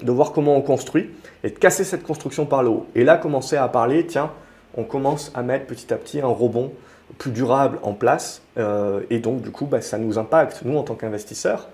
[0.00, 1.10] de voir comment on construit
[1.42, 2.86] et de casser cette construction par le haut.
[2.94, 4.30] Et là, commencer à parler, tiens,
[4.76, 6.70] on commence à mettre petit à petit un rebond
[7.18, 8.42] plus durable en place.
[8.56, 11.68] Euh, et donc, du coup, bah, ça nous impacte, nous, en tant qu'investisseurs.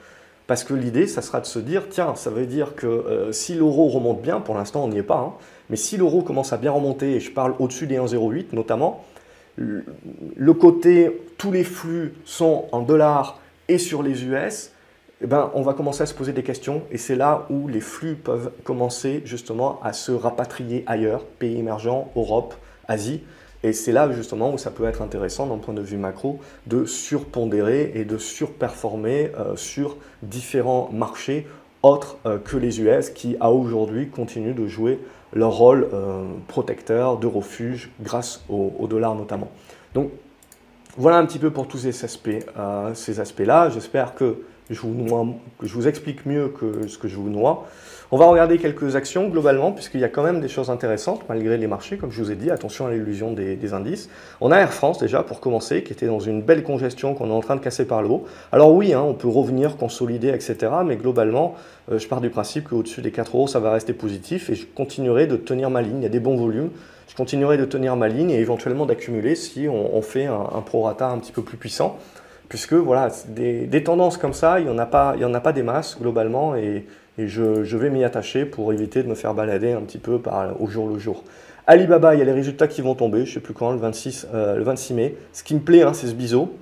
[0.46, 3.54] Parce que l'idée, ça sera de se dire, tiens, ça veut dire que euh, si
[3.54, 5.32] l'euro remonte bien, pour l'instant on n'y est pas, hein,
[5.72, 9.06] mais si l'euro commence à bien remonter, et je parle au-dessus des 1,08 notamment,
[9.56, 14.70] le côté, tous les flux sont en dollars et sur les US,
[15.22, 17.80] eh ben, on va commencer à se poser des questions et c'est là où les
[17.80, 22.54] flux peuvent commencer justement à se rapatrier ailleurs, pays émergents, Europe,
[22.86, 23.22] Asie.
[23.62, 26.84] Et c'est là justement où ça peut être intéressant d'un point de vue macro de
[26.84, 31.46] surpondérer et de surperformer euh, sur différents marchés
[31.82, 35.00] autres euh, que les US qui à aujourd'hui continuent de jouer
[35.32, 39.50] leur rôle euh, protecteur de refuge grâce au, dollar notamment.
[39.94, 40.10] Donc
[40.96, 42.44] voilà un petit peu pour tous ces aspects,
[42.94, 43.70] ces aspects-là.
[43.70, 44.36] J'espère que
[44.70, 47.66] je vous, explique mieux que ce que je vous noie.
[48.10, 51.56] On va regarder quelques actions globalement, puisqu'il y a quand même des choses intéressantes malgré
[51.56, 54.08] les marchés, comme je vous ai dit, attention à l'illusion des, indices.
[54.40, 57.32] On a Air France déjà pour commencer, qui était dans une belle congestion qu'on est
[57.32, 58.24] en train de casser par le haut.
[58.52, 60.56] Alors oui, hein, on peut revenir, consolider, etc.
[60.84, 61.54] Mais globalement,
[61.90, 64.66] euh, je pars du principe qu'au-dessus des 4 euros, ça va rester positif et je
[64.66, 65.98] continuerai de tenir ma ligne.
[65.98, 66.70] Il y a des bons volumes.
[67.08, 71.08] Je continuerai de tenir ma ligne et éventuellement d'accumuler si on, fait un, un prorata
[71.08, 71.98] un petit peu plus puissant
[72.52, 75.62] puisque voilà, des, tendances comme ça, il n'y en, a pas, en a pas des
[75.62, 76.84] masses globalement, et,
[77.16, 80.66] je, vais m'y attacher pour éviter de me faire balader un petit peu par, au
[80.66, 81.24] jour le jour.
[81.66, 83.78] Alibaba, il y a les résultats qui vont tomber, je ne sais plus quand, le
[83.78, 85.16] 26, euh, le 26 mai.
[85.32, 86.52] Ce qui me plaît, hein, c'est ce biseau.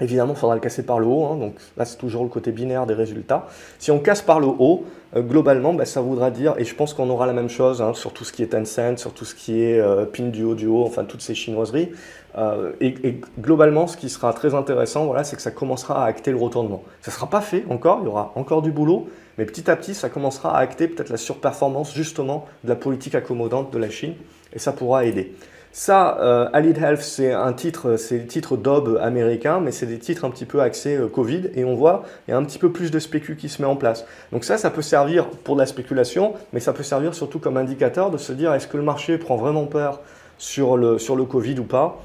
[0.00, 2.50] Évidemment, il faudra le casser par le haut, hein, donc là c'est toujours le côté
[2.50, 3.46] binaire des résultats.
[3.78, 4.84] Si on casse par le haut,
[5.16, 7.92] euh, globalement, bah, ça voudra dire, et je pense qu'on aura la même chose hein,
[7.92, 10.06] sur tout ce qui est Tencent, sur tout ce qui est euh,
[10.54, 11.90] Duo, enfin toutes ces chinoiseries.
[12.36, 16.30] Euh, et, globalement, ce qui sera très intéressant, voilà, c'est que ça commencera à acter
[16.30, 16.82] le retournement.
[17.00, 19.08] Ça ne sera pas fait encore, il y aura encore du boulot,
[19.38, 23.14] mais petit à petit, ça commencera à acter peut-être la surperformance justement de la politique
[23.14, 24.14] accommodante de la Chine,
[24.52, 25.34] et ça pourra aider.
[25.72, 29.98] Ça, euh, Allied Health, c'est un titre, c'est le titre d'OB américain, mais c'est des
[29.98, 32.58] titres un petit peu axés euh, Covid, et on voit, il y a un petit
[32.58, 34.06] peu plus de spécu qui se met en place.
[34.32, 37.56] Donc ça, ça peut servir pour de la spéculation, mais ça peut servir surtout comme
[37.56, 40.00] indicateur de se dire, est-ce que le marché prend vraiment peur
[40.38, 42.00] sur le, sur le Covid ou pas?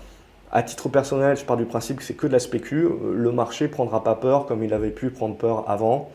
[0.52, 2.88] À titre personnel, je pars du principe que c'est que de la spécu.
[3.14, 6.10] Le marché prendra pas peur comme il avait pu prendre peur avant.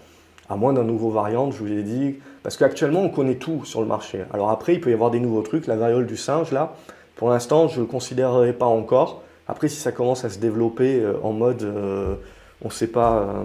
[0.48, 3.80] à moins d'un nouveau variant, je vous l'ai dit, parce qu'actuellement on connaît tout sur
[3.80, 4.22] le marché.
[4.32, 6.74] Alors après, il peut y avoir des nouveaux trucs, la variole du singe là,
[7.16, 9.22] pour l'instant je ne le considérerai pas encore.
[9.48, 12.14] Après, si ça commence à se développer euh, en mode euh,
[12.62, 13.44] on ne sait pas,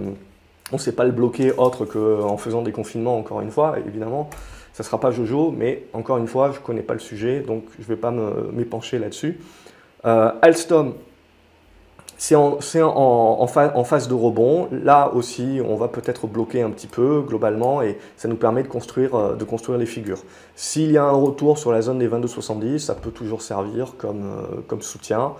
[0.78, 4.30] sait pas le bloquer autre qu'en faisant des confinements, encore une fois, évidemment,
[4.72, 7.40] ça ne sera pas Jojo, mais encore une fois, je ne connais pas le sujet,
[7.40, 8.10] donc je ne vais pas
[8.52, 9.38] m'épancher là-dessus.
[10.04, 10.94] Alstom,
[12.22, 14.68] c'est en, phase de rebond.
[14.70, 18.68] Là aussi, on va peut-être bloquer un petit peu globalement et ça nous permet de
[18.68, 20.22] construire, euh, les figures.
[20.54, 24.22] S'il y a un retour sur la zone des 22,70, ça peut toujours servir comme,
[24.70, 25.32] euh, soutien.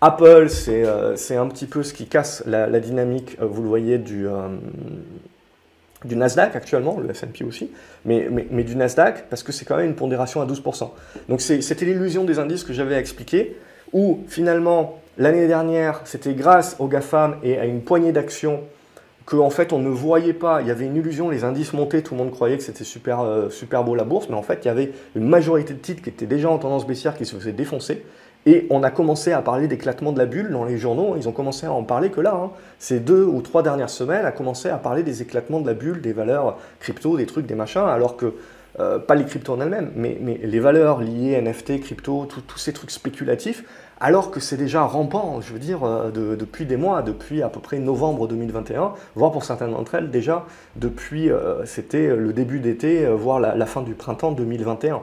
[0.00, 4.26] Apple, euh, c'est un petit peu ce qui casse la, dynamique, vous le voyez, du,
[6.06, 7.70] Nasdaq actuellement, le S&P aussi,
[8.06, 10.88] mais, mais, du Nasdaq parce que c'est quand même une pondération à 12%.
[11.28, 13.54] Donc c'était l'illusion des indices que j'avais expliqué,
[13.92, 18.60] où finalement L'année dernière, c'était grâce aux GAFAM et à une poignée d'actions
[19.26, 22.00] qu'en en fait on ne voyait pas, il y avait une illusion, les indices montaient,
[22.00, 24.60] tout le monde croyait que c'était super, euh, super beau la bourse, mais en fait
[24.64, 27.36] il y avait une majorité de titres qui étaient déjà en tendance baissière qui se
[27.36, 28.04] faisaient défoncer.
[28.46, 31.32] Et on a commencé à parler d'éclatement de la bulle dans les journaux, ils ont
[31.32, 32.34] commencé à en parler que là.
[32.34, 32.50] Hein.
[32.78, 36.00] Ces deux ou trois dernières semaines, a commencé à parler des éclatements de la bulle,
[36.00, 38.34] des valeurs crypto, des trucs, des machins, alors que,
[38.80, 42.90] euh, pas les cryptos en elles-mêmes, mais, les valeurs liées NFT, crypto, tous ces trucs
[42.90, 43.64] spéculatifs,
[44.00, 47.60] alors que c'est déjà rampant, je veux dire, euh, depuis des mois, depuis à peu
[47.60, 50.46] près novembre 2021, voire pour certaines d'entre elles déjà
[50.76, 55.02] depuis, euh, c'était le début d'été, voire la, fin du printemps 2021.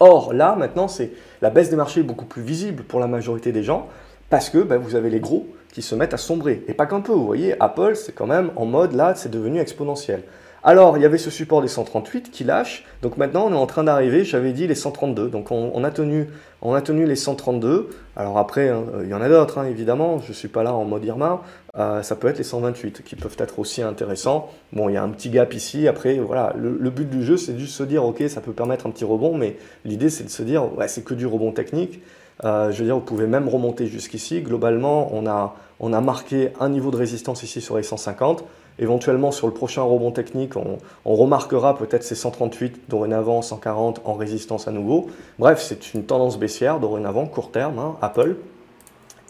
[0.00, 1.10] Or, là, maintenant, c'est
[1.42, 3.88] la baisse des marchés beaucoup plus visible pour la majorité des gens,
[4.30, 6.64] parce que ben, vous avez les gros qui se mettent à sombrer.
[6.68, 9.60] Et pas qu'un peu, vous voyez, Apple, c'est quand même en mode, là, c'est devenu
[9.60, 10.22] exponentiel.
[10.68, 12.84] Alors, il y avait ce support des 138 qui lâche.
[13.00, 15.28] Donc maintenant, on est en train d'arriver, j'avais dit les 132.
[15.28, 16.26] Donc on, a tenu,
[16.60, 17.88] on a tenu les 132.
[18.16, 20.18] Alors après, hein, il y en a d'autres, hein, évidemment.
[20.18, 21.40] Je ne suis pas là en mode Irma.
[21.78, 24.50] Euh, ça peut être les 128 qui peuvent être aussi intéressants.
[24.74, 25.88] Bon, il y a un petit gap ici.
[25.88, 28.90] Après, voilà, le, but du jeu, c'est juste se dire, ok, ça peut permettre un
[28.90, 29.38] petit rebond.
[29.38, 29.56] Mais
[29.86, 32.02] l'idée, c'est de se dire, c'est que du rebond technique.
[32.44, 34.42] Euh, je veux dire, vous pouvez même remonter jusqu'ici.
[34.42, 38.44] Globalement, on a, on a marqué un niveau de résistance ici sur les 150.
[38.78, 44.68] Éventuellement, sur le prochain rebond technique, on, remarquera peut-être ces 138 dorénavant, 140 en résistance
[44.68, 45.08] à nouveau.
[45.38, 48.36] Bref, c'est une tendance baissière dorénavant, court terme, hein, Apple.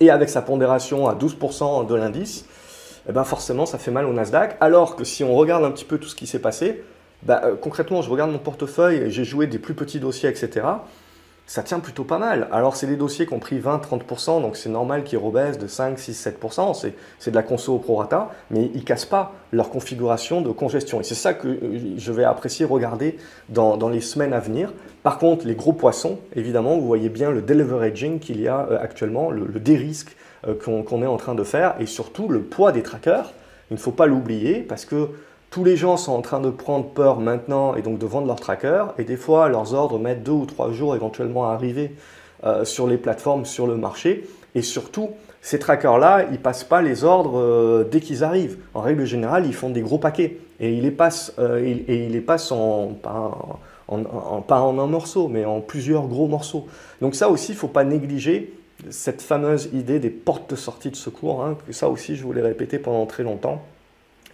[0.01, 2.45] Et avec sa pondération à 12% de l'indice,
[3.09, 4.57] eh ben forcément, ça fait mal au Nasdaq.
[4.61, 6.85] Alors que si on regarde un petit peu tout ce qui s'est passé,
[7.23, 10.67] bah, euh, concrètement, je regarde mon portefeuille, j'ai joué des plus petits dossiers, etc
[11.49, 12.47] ça tient plutôt pas mal.
[12.53, 15.99] Alors, c'est des dossiers qui ont pris 20-30%, donc c'est normal qu'ils rebaissent de 5,
[15.99, 16.93] 6, 7%.
[17.19, 21.01] C'est de la conso au prorata, mais ils cassent pas leur configuration de congestion.
[21.01, 21.59] Et c'est ça que
[21.97, 23.17] je vais apprécier regarder
[23.49, 24.75] dans, dans, les semaines à venir.
[25.03, 28.79] Par contre, les gros poissons, évidemment, vous voyez bien le deleveraging qu'il y a euh,
[28.79, 32.83] actuellement, le, dérisque euh, qu'on est en train de faire, et surtout le poids des
[32.83, 33.33] trackers.
[33.71, 35.09] Il ne faut pas l'oublier parce que
[35.51, 38.41] tous les gens sont en train de prendre peur maintenant et donc de vendre leurs
[38.41, 38.95] trackers.
[38.99, 41.93] Et des fois, leurs ordres mettent deux ou trois jours éventuellement à arriver
[42.45, 44.29] euh, sur les plateformes, sur le marché.
[44.55, 48.59] Et surtout, ces trackers-là, ils ne passent pas les ordres euh, dès qu'ils arrivent.
[48.75, 50.39] En règle générale, ils font des gros paquets.
[50.61, 51.33] Et ils les passent,
[52.51, 53.31] en, pas
[53.89, 56.67] en, un morceau, mais en plusieurs gros morceaux.
[57.01, 58.53] Donc ça aussi, il ne faut pas négliger
[58.91, 61.43] cette fameuse idée des portes de sortie de secours.
[61.43, 63.63] Hein, que ça aussi, je vous l'ai répété pendant très longtemps.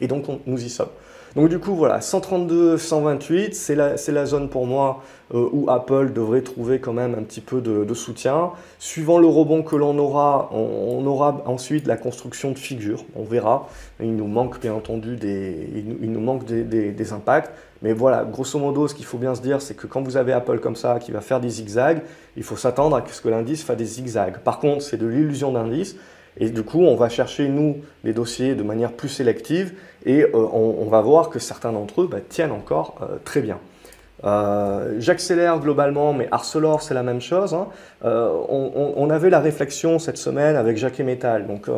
[0.01, 0.89] Et donc, nous y sommes.
[1.37, 5.03] Donc du coup, voilà, 132, 128, c'est la, la, zone pour moi
[5.35, 8.53] euh, où Apple devrait trouver quand même un petit peu de, soutien.
[8.79, 13.69] Suivant le rebond que l'on aura, on, aura ensuite la construction de figures, on verra.
[13.99, 15.69] Il nous manque bien entendu des,
[16.01, 17.51] il, nous manque des, des, impacts.
[17.83, 20.33] Mais voilà, grosso modo, ce qu'il faut bien se dire, c'est que quand vous avez
[20.33, 22.03] Apple comme ça qui va faire des zigzags,
[22.37, 24.39] il faut s'attendre à ce que l'indice fasse des zigzags.
[24.39, 25.97] Par contre, c'est de l'illusion d'indice.
[26.39, 29.75] Et du coup, on va chercher, nous, les dossiers de manière plus sélective
[30.05, 33.59] et euh, on, va voir que certains d'entre eux bah, tiennent encore euh, très bien.
[34.25, 37.55] Euh, j'accélère globalement, mais Arcelor, c'est la même chose.
[37.55, 37.69] Hein.
[38.03, 41.47] On, avait la réflexion cette semaine avec Jacques Metal.
[41.47, 41.69] Donc,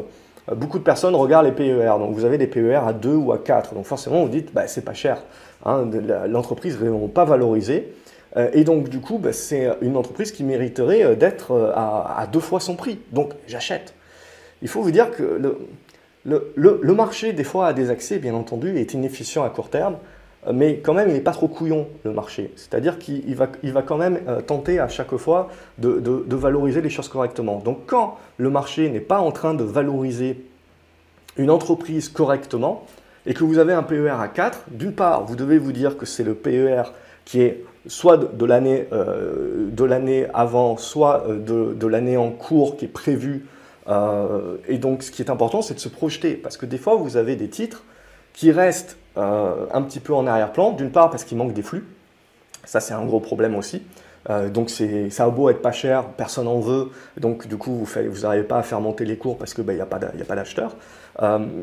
[0.55, 1.95] beaucoup de personnes regardent les PER.
[1.99, 3.75] Donc, vous avez des PER à 2 ou à 4.
[3.75, 5.23] Donc, forcément, vous dites, bah, c'est pas cher.
[5.65, 5.91] Hein.
[6.29, 7.93] L'entreprise n'est vraiment pas valorisée.
[8.53, 12.61] Et donc, du coup, bah, c'est une entreprise qui mériterait d'être à, à deux fois
[12.61, 13.01] son prix.
[13.11, 13.93] Donc, j'achète
[14.63, 15.41] il faut vous dire que
[16.25, 19.97] le, marché, des fois, a des accès, bien entendu, est inefficient à court terme,
[20.53, 22.53] mais quand même, il n'est pas trop couillon, le marché.
[22.57, 25.49] C'est-à-dire qu'il va, quand même euh, tenter à chaque fois
[25.79, 27.59] de, valoriser les choses correctement.
[27.59, 30.45] Donc, quand le marché n'est pas en train de valoriser
[31.37, 32.87] une entreprise correctement,
[33.27, 36.07] et que vous avez un PER à 4, d'une part, vous devez vous dire que
[36.07, 36.83] c'est le PER
[37.25, 38.47] qui est soit de,
[38.93, 43.45] euh, l'année avant, soit euh, de, l'année en cours qui est prévue
[43.89, 46.97] euh, et donc, ce qui est important, c'est de se projeter, parce que des fois,
[46.97, 47.85] vous avez des titres
[48.33, 51.87] qui restent un petit peu en arrière-plan, d'une part parce qu'il manque des flux,
[52.67, 53.81] ça c'est un gros problème aussi.
[54.53, 58.45] donc ça a beau être pas cher, personne n'en veut, donc du coup vous n'arrivez
[58.45, 60.77] pas à faire monter les cours parce qu'il n'y a pas d'acheteurs.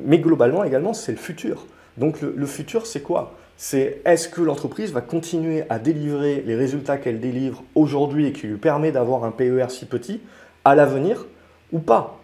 [0.03, 1.67] mais globalement également c'est le futur.
[1.99, 3.35] Donc le futur c'est quoi?
[3.55, 8.47] C'est est-ce que l'entreprise va continuer à délivrer les résultats qu'elle délivre aujourd'hui et qui
[8.47, 10.21] lui permet d'avoir un PER si petit
[10.65, 11.27] à l'avenir?
[11.73, 12.19] Ou pas,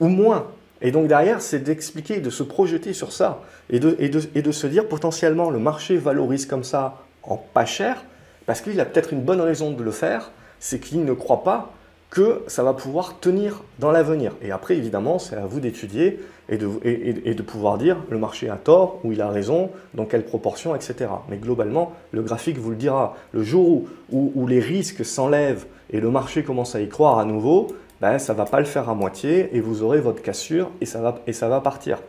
[0.00, 0.48] ou moins.
[0.82, 4.66] Et donc derrière, c'est d'expliquer, de se projeter sur ça et de, et, de, se
[4.66, 8.04] dire potentiellement le marché valorise comme ça en pas cher
[8.46, 11.72] parce qu'il a peut-être une bonne raison de le faire, c'est qu'il ne croit pas
[12.10, 14.32] que ça va pouvoir tenir dans l'avenir.
[14.42, 18.50] Et après, évidemment, c'est à vous d'étudier et de, et, de, pouvoir dire le marché
[18.50, 21.10] a tort ou il a raison, dans quelle proportion, etc.
[21.28, 23.16] Mais globalement, le graphique vous le dira.
[23.32, 27.24] Le jour où, où, les risques s'enlèvent et le marché commence à y croire à
[27.24, 27.68] nouveau,
[28.04, 30.84] ben, ça ne va pas le faire à moitié et vous aurez votre cassure et
[30.84, 32.00] ça va, et ça va partir.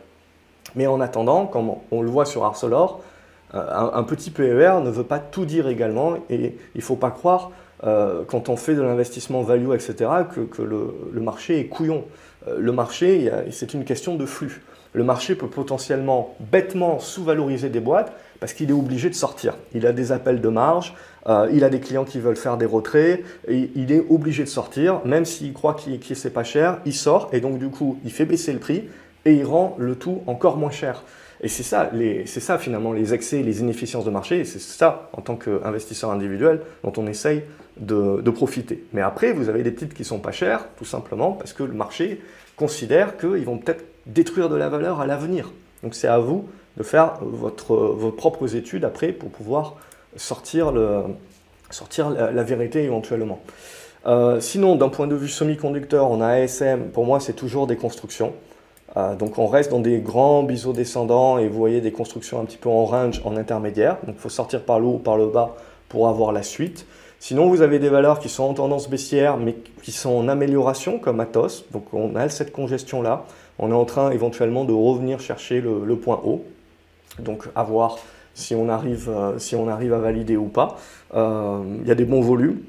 [0.74, 3.00] Mais en attendant, comme on le voit sur Arcelor,
[3.54, 7.10] euh, un, petit PER ne veut pas tout dire également et il ne faut pas
[7.10, 7.50] croire
[7.84, 12.04] euh, quand on fait de l'investissement value, etc., que, le, marché est couillon.
[12.46, 14.60] Euh, le marché, c'est une question de flux.
[14.92, 19.54] Le marché peut potentiellement bêtement sous-valoriser des boîtes parce qu'il est obligé de sortir.
[19.72, 20.92] Il a des appels de marge,
[21.28, 24.48] euh, il a des clients qui veulent faire des retraits, et il est obligé de
[24.48, 27.98] sortir, même s'il croit qu'il qu c'est pas cher, il sort et donc du coup
[28.04, 28.84] il fait baisser le prix
[29.24, 31.02] et il rend le tout encore moins cher.
[31.42, 31.90] Et c'est ça,
[32.26, 36.60] ça finalement les excès, les inefficiences de marché, et c'est ça en tant qu'investisseur individuel
[36.82, 37.42] dont on essaye
[37.78, 38.84] de, profiter.
[38.92, 41.74] Mais après, vous avez des titres qui sont pas chers, tout simplement parce que le
[41.74, 42.22] marché
[42.56, 45.52] considère qu'ils vont peut-être détruire de la valeur à l'avenir.
[45.82, 46.48] Donc c'est à vous
[46.78, 49.76] de faire votre, vos propres études après pour pouvoir
[50.16, 51.02] sortir, le,
[51.70, 53.40] sortir la, vérité éventuellement.
[54.06, 57.76] Euh, sinon, d'un point de vue semi-conducteur, on a ASM, pour moi c'est toujours des
[57.76, 58.32] constructions.
[58.96, 62.44] Euh, donc on reste dans des grands biseaux descendants et vous voyez des constructions un
[62.44, 63.98] petit peu en range, en intermédiaire.
[64.06, 65.56] Donc il faut sortir par le haut ou par le bas
[65.88, 66.86] pour avoir la suite.
[67.18, 70.98] Sinon, vous avez des valeurs qui sont en tendance baissière, mais qui sont en amélioration,
[70.98, 71.64] comme Atos.
[71.72, 73.24] Donc, on a cette congestion-là.
[73.58, 76.44] On est en train éventuellement de revenir chercher le, point haut.
[77.18, 77.98] Donc, à voir
[78.36, 80.76] si on arrive, euh, si on arrive à valider ou pas.
[81.14, 82.60] Euh, il y a des bons volumes.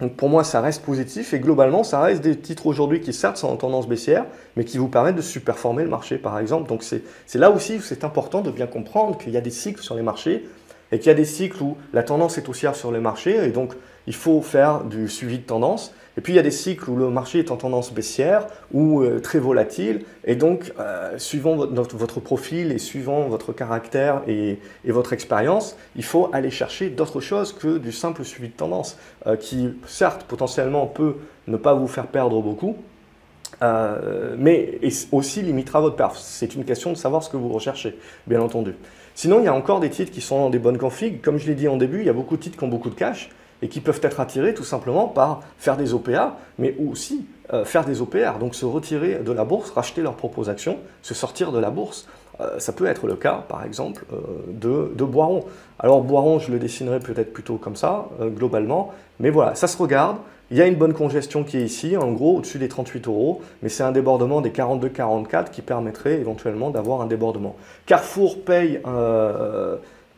[0.00, 3.36] Donc pour moi, ça reste positif et globalement, ça reste des titres aujourd'hui qui certes
[3.36, 4.24] sont en tendance baissière,
[4.56, 6.68] mais qui vous permettent de superformer le marché par exemple.
[6.68, 7.02] Donc c'est
[7.38, 10.02] là aussi où c'est important de bien comprendre qu'il y a des cycles sur les
[10.02, 10.48] marchés
[10.90, 13.50] et qu'il y a des cycles où la tendance est haussière sur les marchés et
[13.50, 13.74] donc
[14.06, 15.94] il faut faire du suivi de tendance.
[16.20, 19.00] Et puis il y a des cycles où le marché est en tendance baissière ou
[19.00, 24.92] euh, très volatile et donc euh, suivant votre, profil et suivant votre caractère et, et
[24.92, 29.36] votre expérience, il faut aller chercher d'autres choses que du simple suivi de tendance euh,
[29.36, 31.14] qui certes potentiellement peut
[31.48, 32.76] ne pas vous faire perdre beaucoup,
[34.36, 34.78] mais
[35.12, 36.18] aussi limitera votre perf.
[36.18, 38.74] C'est une question de savoir ce que vous recherchez, bien entendu.
[39.14, 41.22] Sinon, il y a encore des titres qui sont dans des bonnes configs.
[41.22, 42.90] Comme je l'ai dit en début, il y a beaucoup de titres qui ont beaucoup
[42.90, 43.30] de cash
[43.62, 47.84] et qui peuvent être attirés tout simplement par faire des OPA, mais aussi euh, faire
[47.84, 51.58] des OPR, donc se retirer de la bourse, racheter leurs propres actions, se sortir de
[51.58, 52.06] la bourse.
[52.40, 54.16] Euh, ça peut être le cas, par exemple, euh,
[54.48, 55.44] de, de, Boiron.
[55.78, 60.18] Alors Boiron, je le dessinerai peut-être plutôt comme ça, globalement, mais voilà, ça se regarde,
[60.52, 63.40] il y a une bonne congestion qui est ici, en gros au-dessus des 38 euros,
[63.62, 67.56] mais c'est un débordement des 42-44 qui permettrait éventuellement d'avoir un débordement.
[67.86, 68.80] Carrefour paye,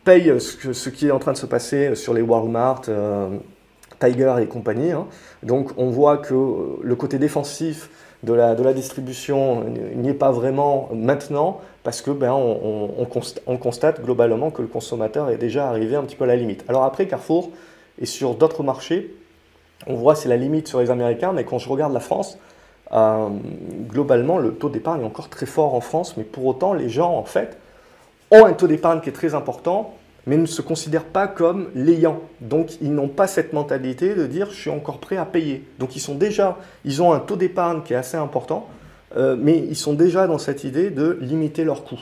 [0.05, 3.37] paye ce, qui est en train de se passer sur les Walmart, euh,
[4.01, 4.93] Tiger et compagnie.
[4.93, 5.07] Hein.
[5.43, 6.35] Donc on voit que
[6.83, 7.91] le côté défensif
[8.23, 9.65] de la, distribution
[9.97, 12.91] n'y est pas vraiment maintenant parce que ben, on,
[13.47, 16.65] on, constate globalement que le consommateur est déjà arrivé un petit peu à la limite.
[16.69, 17.51] Alors après, Carrefour
[18.01, 19.13] est sur d'autres marchés
[19.87, 22.39] on voit c'est la limite sur les Américains, mais quand je regarde la France,
[22.93, 23.29] euh,
[23.89, 27.17] globalement, le taux d'épargne est encore très fort en France, mais pour autant, les gens,
[27.17, 27.59] en fait,
[28.33, 29.95] ont un taux d'épargne qui est très important,
[30.27, 32.21] mais ne se considèrent pas comme l'ayant.
[32.41, 35.65] Donc, ils n'ont pas cette mentalité de dire je suis encore prêt à payer.
[35.79, 38.69] Donc, ils sont déjà, ils ont un taux d'épargne qui est assez important,
[39.17, 42.01] euh, mais ils sont déjà dans cette idée de limiter leurs coûts.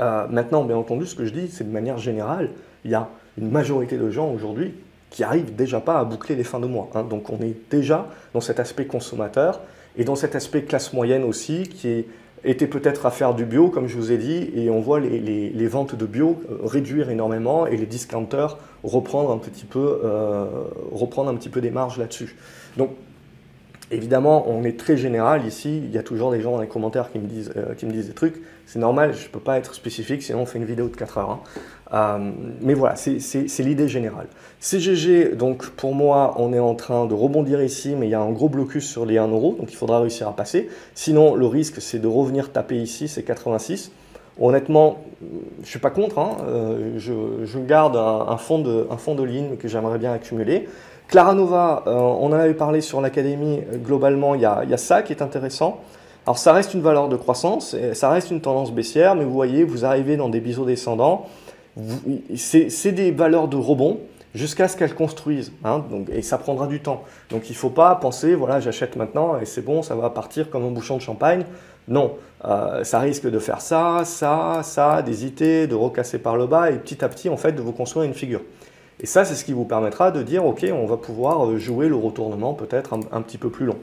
[0.00, 2.50] Euh, maintenant, bien entendu, ce que je dis, c'est de manière générale,
[2.84, 4.74] il y a une majorité de gens aujourd'hui
[5.10, 6.88] qui arrivent déjà pas à boucler les fins de mois.
[6.94, 7.02] Hein.
[7.02, 9.60] Donc on est déjà dans cet aspect consommateur
[9.96, 11.88] et dans cet aspect classe moyenne aussi qui
[12.44, 15.66] était peut-être à faire du bio, comme je vous ai dit, et on voit les,
[15.66, 20.46] ventes de bio euh, réduire énormément et les discounters reprendre un petit peu, euh,
[20.92, 22.36] reprendre un petit peu des marges là-dessus.
[23.92, 25.78] Évidemment, on est très général ici.
[25.78, 27.90] Il y a toujours des gens dans les commentaires qui me disent, euh, qui me
[27.90, 28.40] disent des trucs.
[28.66, 31.18] C'est normal, je ne peux pas être spécifique, sinon on fait une vidéo de 4
[31.18, 31.30] heures.
[31.30, 31.40] Hein.
[31.92, 32.30] Euh,
[32.60, 34.28] mais voilà, c'est l'idée générale.
[34.60, 38.20] CGG, donc pour moi, on est en train de rebondir ici, mais il y a
[38.20, 40.68] un gros blocus sur les 1 euro, donc il faudra réussir à passer.
[40.94, 43.90] Sinon, le risque, c'est de revenir taper ici, c'est 86.
[44.40, 46.36] honnêtement, je ne suis pas contre, hein.
[46.46, 50.68] euh, je, garde un, fond de, un fond de ligne que j'aimerais bien accumuler.
[51.10, 55.22] Claranova, euh, on en avait parlé sur l'académie, globalement, il y, a, ça qui est
[55.22, 55.80] intéressant.
[56.24, 59.64] Alors ça reste une valeur de croissance, ça reste une tendance baissière, mais vous voyez,
[59.64, 61.26] vous arrivez dans des biseaux descendants,
[62.36, 63.98] c'est des valeurs de rebond
[64.34, 65.82] jusqu'à ce qu'elles construisent, hein,
[66.12, 67.02] et ça prendra du temps.
[67.30, 70.50] Donc il ne faut pas penser, voilà, j'achète maintenant et c'est bon, ça va partir
[70.50, 71.44] comme un bouchon de champagne.
[71.88, 72.12] Non,
[72.44, 76.76] euh, ça risque de faire ça, ça, ça, d'hésiter, de recasser par le bas et
[76.76, 78.42] petit à petit, en fait, de vous construire une figure.
[79.02, 81.88] Et ça, c'est ce qui vous permettra de dire, OK, on va pouvoir euh, jouer
[81.88, 83.76] le retournement peut-être un, petit peu plus long.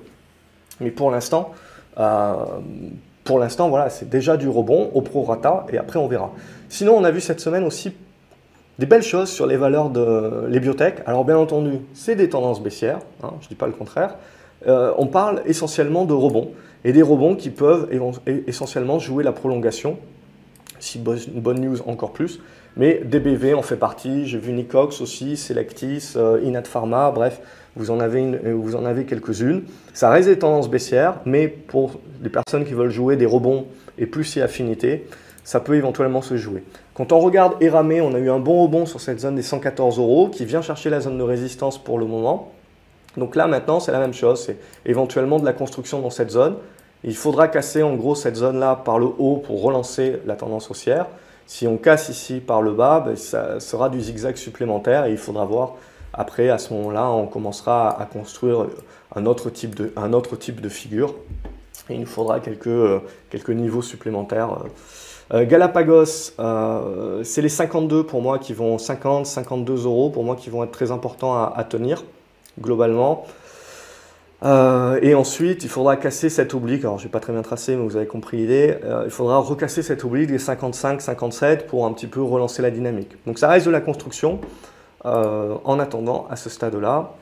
[0.79, 1.51] Mais pour l'instant,
[1.97, 2.33] euh,
[3.23, 6.31] pour l'instant, voilà, c'est déjà du rebond au prorata et après on verra.
[6.69, 7.93] Sinon, on a vu cette semaine aussi
[8.77, 11.01] des belles choses sur les valeurs de les biotech.
[11.07, 14.15] Alors bien entendu, c'est des tendances baissières, hein, je ne dis pas le contraire.
[14.67, 16.51] on parle essentiellement de rebond
[16.85, 17.89] et des rebonds qui peuvent
[18.45, 19.97] essentiellement jouer la prolongation,
[20.79, 22.39] si bonne news encore plus,
[22.77, 27.41] mais DBV en fait partie, j'ai vu Nicox aussi, Selectis, euh, Inat Pharma, bref,
[27.75, 29.63] vous en avez, euh, avez quelques-unes.
[29.93, 33.65] Ça reste des tendances baissières, mais pour les personnes qui veulent jouer des rebonds
[33.97, 35.07] et plus si affinité,
[35.43, 36.63] ça peut éventuellement se jouer.
[36.93, 39.97] Quand on regarde Eramé, on a eu un bon rebond sur cette zone des 114
[39.97, 42.51] euros qui vient chercher la zone de résistance pour le moment.
[43.15, 44.43] Donc là, maintenant, c'est la même chose.
[44.45, 46.57] C'est éventuellement de la construction dans cette zone.
[47.03, 51.07] Il faudra casser en gros cette zone-là par le haut pour relancer la tendance haussière.
[51.47, 55.17] Si on casse ici par le bas, ben, ça sera du zigzag supplémentaire et il
[55.17, 55.73] faudra voir
[56.13, 58.65] après, à ce moment-là, on commencera à construire
[59.15, 61.13] un autre type de, un autre type de figure.
[61.89, 64.49] Et il nous faudra quelques, euh, quelques niveaux supplémentaires.
[65.33, 70.35] Euh, Galapagos, euh, c'est les 52 pour moi qui vont 50, 52 euros pour moi
[70.35, 72.03] qui vont être très importants à tenir
[72.59, 73.25] globalement.
[74.43, 76.83] Euh, et ensuite, il faudra casser cet oblique.
[76.83, 78.77] Alors, je n'ai pas très bien tracé, mais vous avez compris l'idée.
[78.83, 83.15] Euh, il faudra recasser cet oblique des 55-57 pour un petit peu relancer la dynamique.
[83.25, 84.39] Donc, ça reste de la construction
[85.05, 87.15] euh, en attendant à ce stade-là.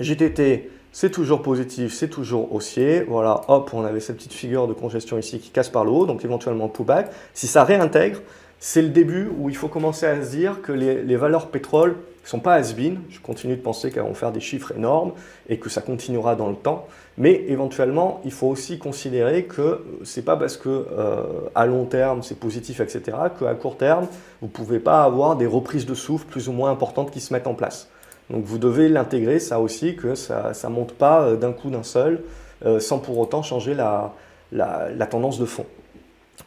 [0.00, 3.02] GTT, c'est toujours positif, c'est toujours haussier.
[3.02, 6.06] Voilà, hop, on avait cette petite figure de congestion ici qui casse par le haut,
[6.06, 7.10] donc éventuellement pullback.
[7.34, 8.20] Si ça réintègre,
[8.58, 11.96] c'est le début où il faut commencer à se dire que les, les valeurs pétrole
[12.24, 12.96] ne sont pas has -been.
[13.10, 15.12] Je continue de penser qu'elles vont faire des chiffres énormes
[15.48, 16.86] et que ça continuera dans le temps.
[17.16, 21.22] Mais éventuellement, il faut aussi considérer que ce n'est pas parce que euh,
[21.54, 24.06] à long terme c'est positif, etc., qu'à court terme,
[24.40, 27.32] vous ne pouvez pas avoir des reprises de souffle plus ou moins importantes qui se
[27.32, 27.88] mettent en place.
[28.30, 31.84] Donc vous devez l'intégrer, ça aussi, que ça ne monte pas euh, d'un coup d'un
[31.84, 32.22] seul,
[32.64, 34.12] euh, sans pour autant changer la,
[34.50, 35.66] la, tendance de fond.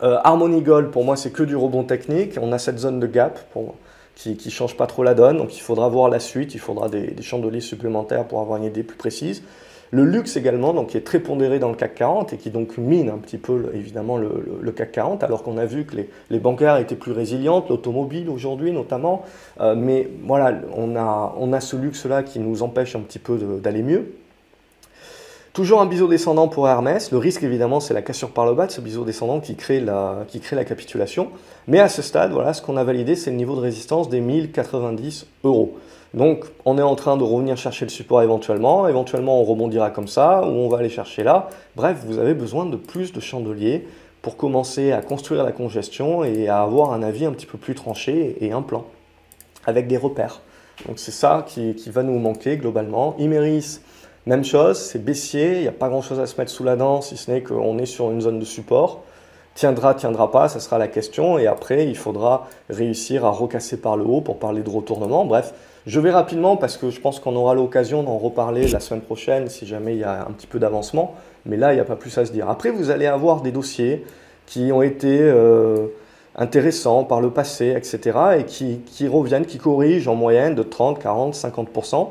[0.02, 2.38] Harmony Gold, pour moi, c'est que du rebond technique.
[2.42, 3.40] On a cette zone de gap.
[3.52, 3.76] Pour,
[4.18, 5.38] qui change pas trop la donne.
[5.38, 8.84] Donc il faudra voir la suite, il faudra des, chandeliers supplémentaires pour avoir une idée
[8.84, 9.44] plus précise.
[9.92, 12.78] Le luxe également, donc, qui est très pondéré dans le CAC 40 et qui donc
[12.78, 16.40] mine un petit peu évidemment le, CAC 40, alors qu'on a vu que les, les,
[16.40, 19.24] bancaires étaient plus résilientes, l'automobile aujourd'hui notamment.
[19.62, 23.38] Euh, mais voilà, on a, on a ce luxe-là qui nous empêche un petit peu
[23.62, 24.12] d'aller mieux.
[25.58, 27.12] Toujours un biseau descendant pour Hermès.
[27.12, 29.80] Le risque, évidemment, c'est la cassure par le bas de ce biseau descendant qui crée
[29.80, 31.30] la, qui crée la capitulation.
[31.68, 34.22] Mais à ce stade, voilà, ce qu'on a validé, c'est le niveau de résistance des
[34.22, 35.76] 1090 euros.
[36.14, 38.88] Donc, on est en train de revenir chercher le support éventuellement.
[38.88, 41.50] Éventuellement, on rebondira comme ça, ou on va aller chercher là.
[41.76, 43.88] Bref, vous avez besoin de plus de chandeliers
[44.22, 47.74] pour commencer à construire la congestion et à avoir un avis un petit peu plus
[47.74, 48.86] tranché et un plan
[49.66, 50.42] avec des repères.
[50.88, 53.16] Donc, c'est ça qui, qui, va nous manquer globalement.
[53.18, 53.80] Imeris,
[54.28, 56.76] même chose, c'est baissier, il n'y a pas grand chose à se mettre sous la
[56.76, 59.04] dent, si ce n'est qu'on est sur une zone de support.
[59.56, 61.40] Tiendra, tiendra pas, ça sera la question.
[61.40, 65.26] Et après, il faudra réussir à recasser par le haut pour parler de retournement.
[65.26, 65.54] Bref,
[65.88, 69.48] je vais rapidement parce que je pense qu'on aura l'occasion d'en reparler la semaine prochaine
[69.48, 71.16] si jamais il y a un petit peu d'avancement.
[71.46, 72.50] Mais là, il n'y a pas plus à se dire.
[72.50, 74.06] Après, vous allez avoir des dossiers
[74.46, 75.88] qui ont été euh,
[76.36, 78.18] intéressants par le passé, etc.
[78.40, 82.10] et qui reviennent, qui corrigent en moyenne de 30, 40, 50%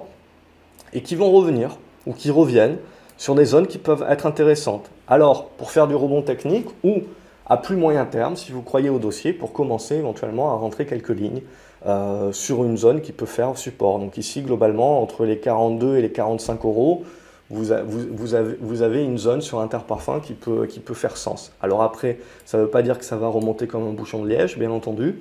[0.95, 1.77] et qui vont revenir
[2.07, 2.79] ou qui reviennent
[3.17, 4.91] sur des zones qui peuvent être intéressantes.
[5.09, 7.03] Alors, pour faire du rebond technique ou
[7.47, 11.11] à plus moyen terme, si vous croyez au dossier, pour commencer éventuellement à rentrer quelques
[11.11, 11.43] lignes
[11.87, 13.99] euh, sur une zone qui peut faire support.
[13.99, 17.05] Donc ici, globalement, entre les 42 et les 45 euros,
[17.49, 21.53] vous, avez, une zone sur Interparfum qui peut, qui peut faire sens.
[21.63, 24.29] Alors après, ça ne veut pas dire que ça va remonter comme un bouchon de
[24.29, 25.21] liège, bien entendu,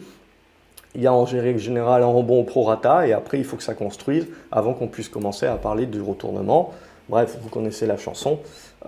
[0.95, 3.73] il y a en général un rebond au prorata et après il faut que ça
[3.73, 6.73] construise avant qu'on puisse commencer à parler du retournement.
[7.09, 8.39] Bref, vous connaissez la chanson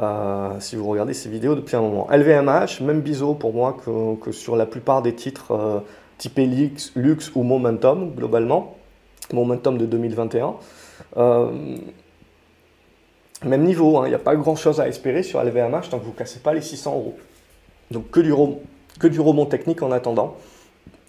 [0.01, 2.07] euh, si vous regardez ces vidéos depuis un moment.
[2.11, 5.79] LVMH, même biseau pour moi que, sur la plupart des titres euh,
[6.17, 8.75] typés Lux, Lux, ou Momentum globalement.
[9.33, 10.55] Momentum de 2021.
[11.17, 11.51] Euh,
[13.43, 14.03] même niveau, hein.
[14.05, 16.39] il n'y a pas grand chose à espérer sur LVMH tant que vous ne cassez
[16.39, 17.17] pas les 600 euros.
[17.91, 18.19] Donc que
[19.07, 20.37] du rebond technique en attendant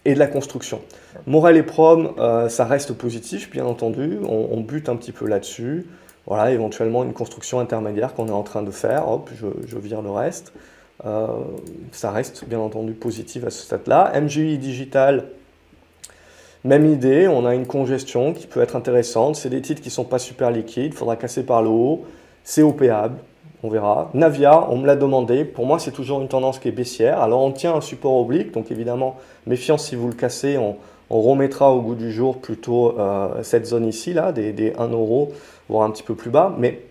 [0.08, 0.80] et de la construction.
[1.26, 4.18] Morel et Prom, euh, ça reste positif, bien entendu.
[4.26, 5.86] On, bute un petit peu là-dessus.
[6.26, 9.06] Voilà, éventuellement une construction intermédiaire qu'on est en train de faire.
[9.10, 10.54] Hop, je, vire le reste.
[11.04, 11.26] Euh,
[11.92, 14.18] ça reste bien entendu positif à ce stade-là.
[14.18, 15.26] MGI Digital,
[16.64, 19.36] même idée, on a une congestion qui peut être intéressante.
[19.36, 22.06] C'est des titres qui ne sont pas super liquides, il faudra casser par le haut.
[22.44, 23.18] C'est opéable,
[23.62, 24.10] on verra.
[24.14, 25.44] Navia, on me l'a demandé.
[25.44, 27.20] Pour moi, c'est toujours une tendance qui est baissière.
[27.20, 30.76] Alors, on tient un support oblique, donc évidemment, méfiance si vous le cassez, on,
[31.10, 35.32] remettra au goût du jour plutôt euh, cette zone ici, là, des, des 1 euro,
[35.70, 36.54] voire un petit peu plus bas.
[36.58, 36.82] Mais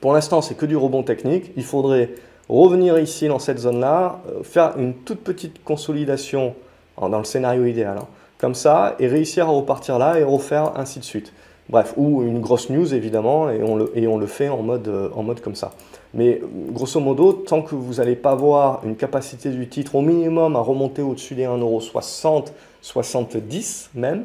[0.00, 1.50] pour l'instant, c'est que du rebond technique.
[1.56, 2.10] Il faudrait
[2.48, 6.54] revenir ici dans cette zone-là, euh, faire une toute petite consolidation
[7.00, 7.98] dans le scénario idéal.
[7.98, 8.06] Hein,
[8.38, 11.32] comme ça, et réussir à repartir là et refaire ainsi de suite.
[11.68, 14.88] Bref, ou une grosse news évidemment, et on le, et on le fait en mode,
[14.88, 15.72] euh, en mode comme ça.
[16.14, 16.40] Mais
[16.70, 20.60] grosso modo, tant que vous n'allez pas voir une capacité du titre au minimum à
[20.60, 22.46] remonter au-dessus des 1,60€,
[22.80, 24.22] 70 même,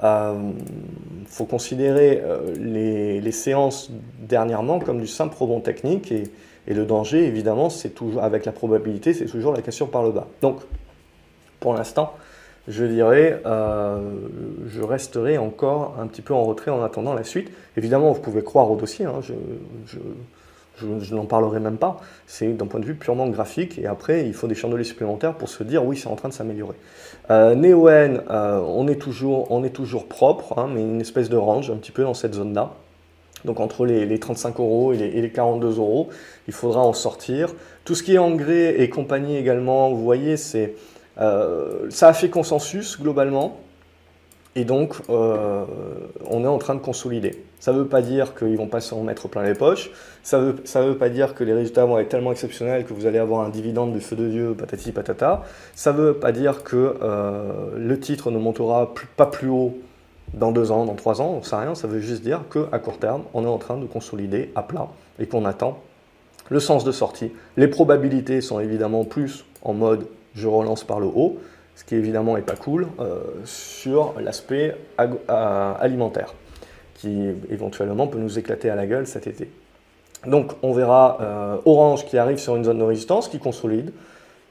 [0.00, 0.34] il euh,
[1.26, 6.22] faut considérer euh, les, les, séances dernièrement comme du simple rebond technique et,
[6.68, 10.12] et le danger, évidemment, c'est toujours avec la probabilité, c'est toujours la cassure par le
[10.12, 10.28] bas.
[10.42, 10.60] Donc,
[11.58, 12.12] pour l'instant,
[12.68, 13.98] je dirais, euh,
[14.66, 17.50] je resterai encore un petit peu en retrait en attendant la suite.
[17.76, 21.96] Évidemment, vous pouvez croire au dossier, hein, je, n'en parlerai même pas.
[22.26, 25.48] C'est d'un point de vue purement graphique, et après, il faut des chandeliers supplémentaires pour
[25.48, 26.76] se dire, oui, c'est en train de s'améliorer.
[27.30, 31.92] Euh, Neoen, euh, on, est toujours, propre, hein, mais une espèce de range, un petit
[31.92, 32.74] peu dans cette zone-là.
[33.44, 36.10] Donc entre les, 35 euros et les, et les, 42 euros,
[36.48, 37.54] il faudra en sortir.
[37.84, 40.74] Tout ce qui est engrais et compagnie également, vous voyez, c'est
[41.18, 43.58] ça a fait consensus globalement,
[44.58, 45.64] et donc euh,
[46.28, 47.44] on est en train de consolider.
[47.60, 49.90] Ça ne veut pas dire qu'ils vont pas s'en mettre plein les poches,
[50.22, 50.52] ça ne
[50.84, 53.50] veut pas dire que les résultats vont être tellement exceptionnels que vous allez avoir un
[53.50, 55.44] dividende du feu de Dieu, patati patata.
[55.74, 59.78] Ça ne veut pas dire que euh, le titre ne montera pas plus haut
[60.34, 62.78] dans deux ans, dans trois ans, on ne sait rien, ça veut juste dire qu'à
[62.78, 64.88] court terme, on est en train de consolider à plat
[65.18, 65.78] et qu'on attend
[66.48, 67.30] le sens de sortie.
[67.56, 70.06] Les probabilités sont évidemment plus en mode
[70.38, 71.38] je relance par le haut,
[71.76, 76.34] ce qui évidemment n'est pas cool, euh, sur l'aspect alimentaire,
[76.94, 79.50] qui éventuellement peut nous éclater à la gueule cet été.
[80.26, 83.92] Donc on verra euh, Orange qui arrive sur une zone de résistance, qui consolide,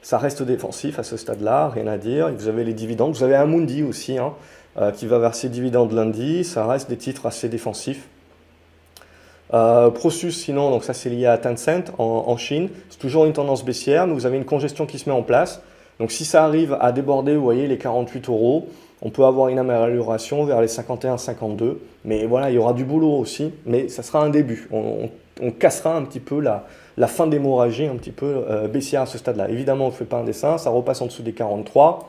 [0.02, 2.32] ça reste défensif à ce stade-là, rien à dire.
[2.32, 4.32] Vous avez les dividendes, vous avez Amundi aussi, hein,
[4.78, 8.08] euh, qui va verser dividendes lundi, ça reste des titres assez défensifs.
[9.54, 13.64] Euh, Prosus, sinon, donc ça c'est lié à Tencent en, Chine, c'est toujours une tendance
[13.64, 15.62] baissière, mais vous avez une congestion qui se met en place.
[15.98, 18.68] Donc si ça arrive à déborder, vous voyez, les 48 euros,
[19.02, 21.76] on peut avoir une amélioration vers les 51-52.
[22.04, 24.68] Mais voilà, il y aura du boulot aussi, mais ça sera un début.
[24.72, 25.08] On,
[25.60, 29.48] cassera un petit peu la, fin d'hémorragie, un petit peu euh, baissière à ce stade-là.
[29.48, 32.08] Évidemment, on ne fait pas un dessin, ça repasse en dessous des 43,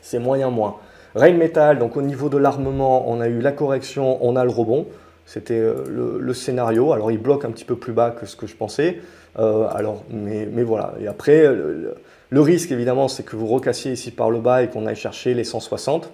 [0.00, 0.76] c'est moyen moins.
[1.14, 4.50] Rain Metal, donc au niveau de l'armement, on a eu la correction, on a le
[4.50, 4.86] rebond.
[5.26, 6.92] C'était euh, le, scénario.
[6.92, 9.00] Alors, il bloque un petit peu plus bas que ce que je pensais.
[9.38, 10.94] Euh, alors, mais, mais, voilà.
[11.00, 14.86] Et après, le, risque, évidemment, c'est que vous recassiez ici par le bas et qu'on
[14.86, 16.10] aille chercher les 160,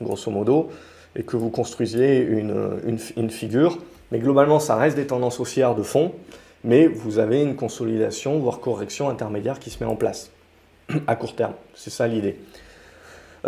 [0.00, 0.70] grosso modo,
[1.16, 3.78] et que vous construisiez une, une, une figure.
[4.12, 6.12] Mais globalement, ça reste des tendances haussières de fond,
[6.64, 10.30] mais vous avez une consolidation, voire correction intermédiaire qui se met en place
[11.06, 11.54] à court terme.
[11.74, 12.36] C'est ça l'idée.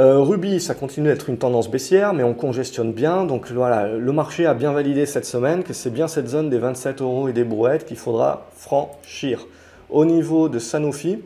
[0.01, 3.27] Euh, Ruby, ça continue d'être une tendance baissière, mais on congestionne bien.
[3.27, 6.57] Donc voilà, le marché a bien validé cette semaine que c'est bien cette zone des
[6.57, 9.47] 27 euros et des brouettes qu'il faudra franchir.
[9.91, 11.19] Au niveau de Sanofi,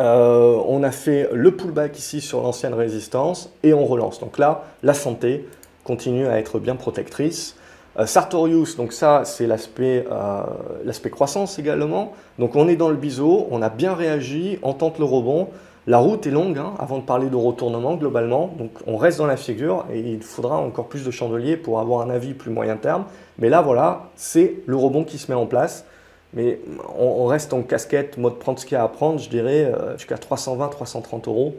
[0.00, 4.20] euh, on a fait le pullback ici sur l'ancienne résistance et on relance.
[4.20, 5.46] Donc là, la santé
[5.84, 7.56] continue à être bien protectrice.
[7.98, 10.06] Euh, Sartorius, donc ça c'est l'aspect
[11.10, 12.14] croissance également.
[12.38, 15.48] Donc on est dans le biseau, on a bien réagi, on tente le rebond.
[15.88, 19.26] La route est longue hein, avant de parler de retournement globalement, donc on reste dans
[19.26, 22.76] la figure et il faudra encore plus de chandeliers pour avoir un avis plus moyen
[22.76, 23.04] terme.
[23.38, 25.84] Mais là voilà, c'est le rebond qui se met en place.
[26.34, 26.58] Mais
[26.98, 29.96] on, reste en casquette, mode prendre ce qu'il y a à prendre, je dirais euh,
[29.96, 31.54] jusqu'à 320-330 euros.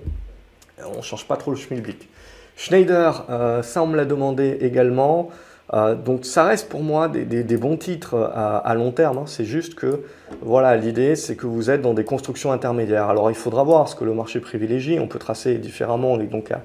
[0.93, 2.09] On ne change pas trop le schmilblick.
[2.57, 5.29] Schneider, euh, ça on me l'a demandé également.
[5.73, 9.19] Euh, donc ça reste pour moi des, bons titres à, long terme.
[9.19, 9.23] Hein.
[9.25, 10.03] C'est juste que
[10.41, 13.09] voilà, l'idée c'est que vous êtes dans des constructions intermédiaires.
[13.09, 14.99] Alors il faudra voir ce que le marché privilégie.
[14.99, 16.19] On peut tracer différemment.
[16.19, 16.61] Est donc à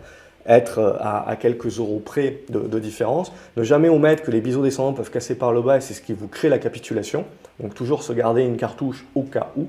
[0.46, 3.32] être à, quelques euros près de, différence.
[3.56, 6.02] Ne jamais omettre que les biseaux descendants peuvent casser par le bas et c'est ce
[6.02, 7.24] qui vous crée la capitulation.
[7.60, 9.66] Donc toujours se garder une cartouche au cas où.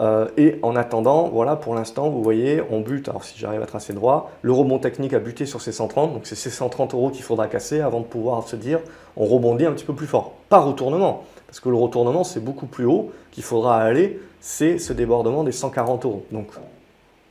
[0.00, 3.66] Euh, et en attendant, voilà, pour l'instant, vous voyez, on bute, alors si j'arrive à
[3.66, 7.10] tracer droit, le rebond technique a buté sur ces 130, donc c'est ces 130 euros
[7.10, 8.80] qu'il faudra casser avant de pouvoir se dire,
[9.16, 10.34] on rebondit un petit peu plus fort.
[10.48, 14.92] Pas retournement, Parce que le retournement, c'est beaucoup plus haut qu'il faudra aller, c'est ce
[14.92, 16.24] débordement des 140 euros.
[16.32, 16.48] Donc,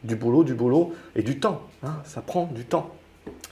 [0.03, 1.61] du boulot, du boulot et du temps.
[1.83, 2.89] Hein, ça prend du temps.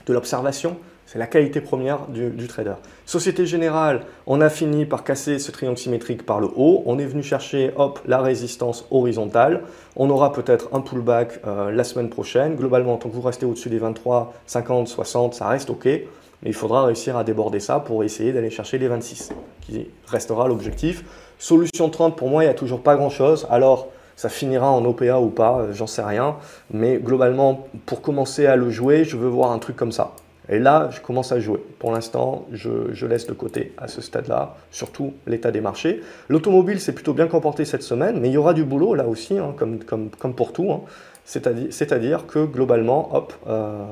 [0.06, 2.74] De l'observation, c'est la qualité première du, trader.
[3.10, 6.84] Société Générale, on a fini par casser ce triangle symétrique par le haut.
[6.86, 9.62] On est venu chercher, hop, la résistance horizontale.
[9.96, 12.54] On aura peut-être un pullback euh, la semaine prochaine.
[12.54, 15.86] Globalement, tant que vous restez au-dessus des 23, 50, 60, ça reste OK.
[15.86, 16.04] Mais
[16.44, 19.30] il faudra réussir à déborder ça pour essayer d'aller chercher les 26,
[19.62, 21.02] qui restera l'objectif.
[21.40, 23.44] Solution 30, pour moi, il n'y a toujours pas grand-chose.
[23.50, 26.36] Alors, ça finira en OPA ou pas, euh, j'en sais rien.
[26.72, 30.12] Mais globalement, pour commencer à le jouer, je veux voir un truc comme ça.
[30.50, 31.62] Et là, je commence à jouer.
[31.78, 36.02] Pour l'instant, je, laisse de côté à ce stade-là, surtout l'état des marchés.
[36.28, 39.38] L'automobile s'est plutôt bien comporté cette semaine, mais il y aura du boulot là aussi,
[39.38, 40.72] hein, comme, pour tout.
[40.72, 40.80] Hein.
[41.24, 43.84] C'est-à-dire que globalement, hop, euh,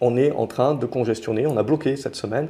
[0.00, 1.48] on est en train de congestionner.
[1.48, 2.48] On a bloqué cette semaine.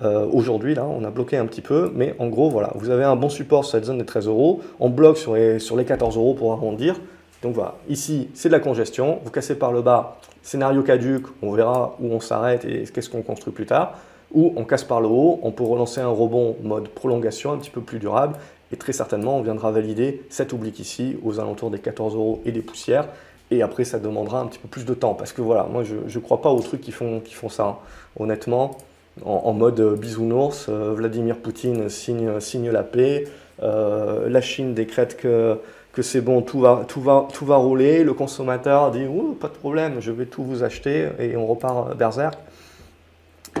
[0.00, 3.04] Euh, aujourd'hui, là, on a bloqué un petit peu, mais en gros, voilà, vous avez
[3.04, 4.62] un bon support sur cette zone des 13 euros.
[4.80, 7.00] On bloque sur les, sur les 14 euros pour arrondir.
[7.42, 9.20] Donc voilà, ici, c'est de la congestion.
[9.24, 13.22] Vous cassez par le bas, Scénario caduc, on verra où on s'arrête et qu'est-ce qu'on
[13.22, 13.98] construit plus tard.
[14.32, 17.70] Ou on casse par le haut, on peut relancer un rebond mode prolongation un petit
[17.70, 18.36] peu plus durable.
[18.72, 22.52] Et très certainement, on viendra valider cet oblique ici, aux alentours des 14 euros et
[22.52, 23.08] des poussières.
[23.50, 25.14] Et après, ça demandera un petit peu plus de temps.
[25.14, 27.64] Parce que voilà, moi, je ne crois pas aux trucs qui font, qui font ça.
[27.64, 27.76] Hein.
[28.18, 28.76] Honnêtement,
[29.24, 33.24] en, mode bisounours, euh, Vladimir Poutine signe, signe la paix,
[33.62, 35.58] euh, la Chine décrète que
[35.96, 39.06] que c'est bon, tout va, tout, va, tout va rouler, le consommateur dit
[39.40, 42.38] pas de problème, je vais tout vous acheter et on repart berserk.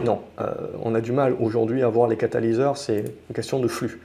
[0.04, 3.68] Non, euh, on a du mal aujourd'hui à voir les catalyseurs, c'est une question de
[3.68, 4.02] flux.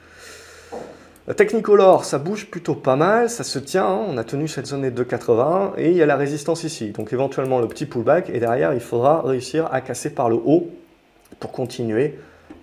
[1.35, 4.05] Technicolor, ça bouge plutôt pas mal, ça se tient, hein.
[4.07, 6.91] on a tenu cette zone des 2,80 et il y a la résistance ici.
[6.91, 10.69] Donc éventuellement le petit pullback et derrière il faudra réussir à casser par le haut
[11.41, 12.17] pour continuer,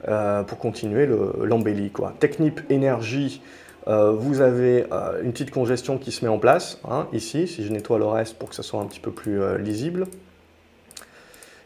[0.08, 1.06] euh, pour continuer
[1.42, 1.92] l'embellie.
[2.20, 3.42] Technip énergie,
[3.88, 7.64] euh, vous avez euh, une petite congestion qui se met en place, hein, ici, si
[7.64, 10.06] je nettoie le reste pour que ça soit un petit peu plus euh, lisible.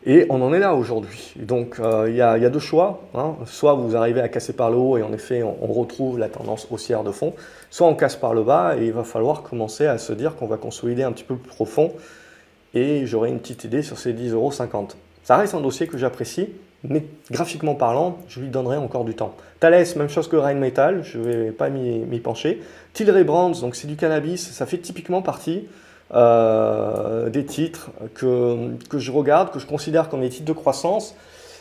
[0.04, 1.32] Et on en est là aujourd'hui.
[1.36, 3.02] Donc il y, a deux choix.
[3.14, 3.36] Hein.
[3.46, 6.66] Soit vous arrivez à casser par le haut et en effet on, retrouve la tendance
[6.72, 7.34] haussière de fond,
[7.70, 10.48] soit on casse par le bas et il va falloir commencer à se dire qu'on
[10.48, 11.92] va consolider un petit peu plus profond
[12.74, 14.50] et j'aurai une petite idée sur ces 10,50 euros.
[15.22, 16.48] Ça reste un dossier que j'apprécie,
[16.84, 19.34] mais graphiquement parlant, je lui donnerai encore du temps.
[19.60, 22.60] Thales, même chose que Rheinmetall, je ne vais pas m'y pencher.
[22.92, 25.66] Tilray Brands, donc c'est du cannabis, ça fait typiquement partie
[26.14, 31.14] euh, des titres que, je regarde, que je considère comme des titres de croissance,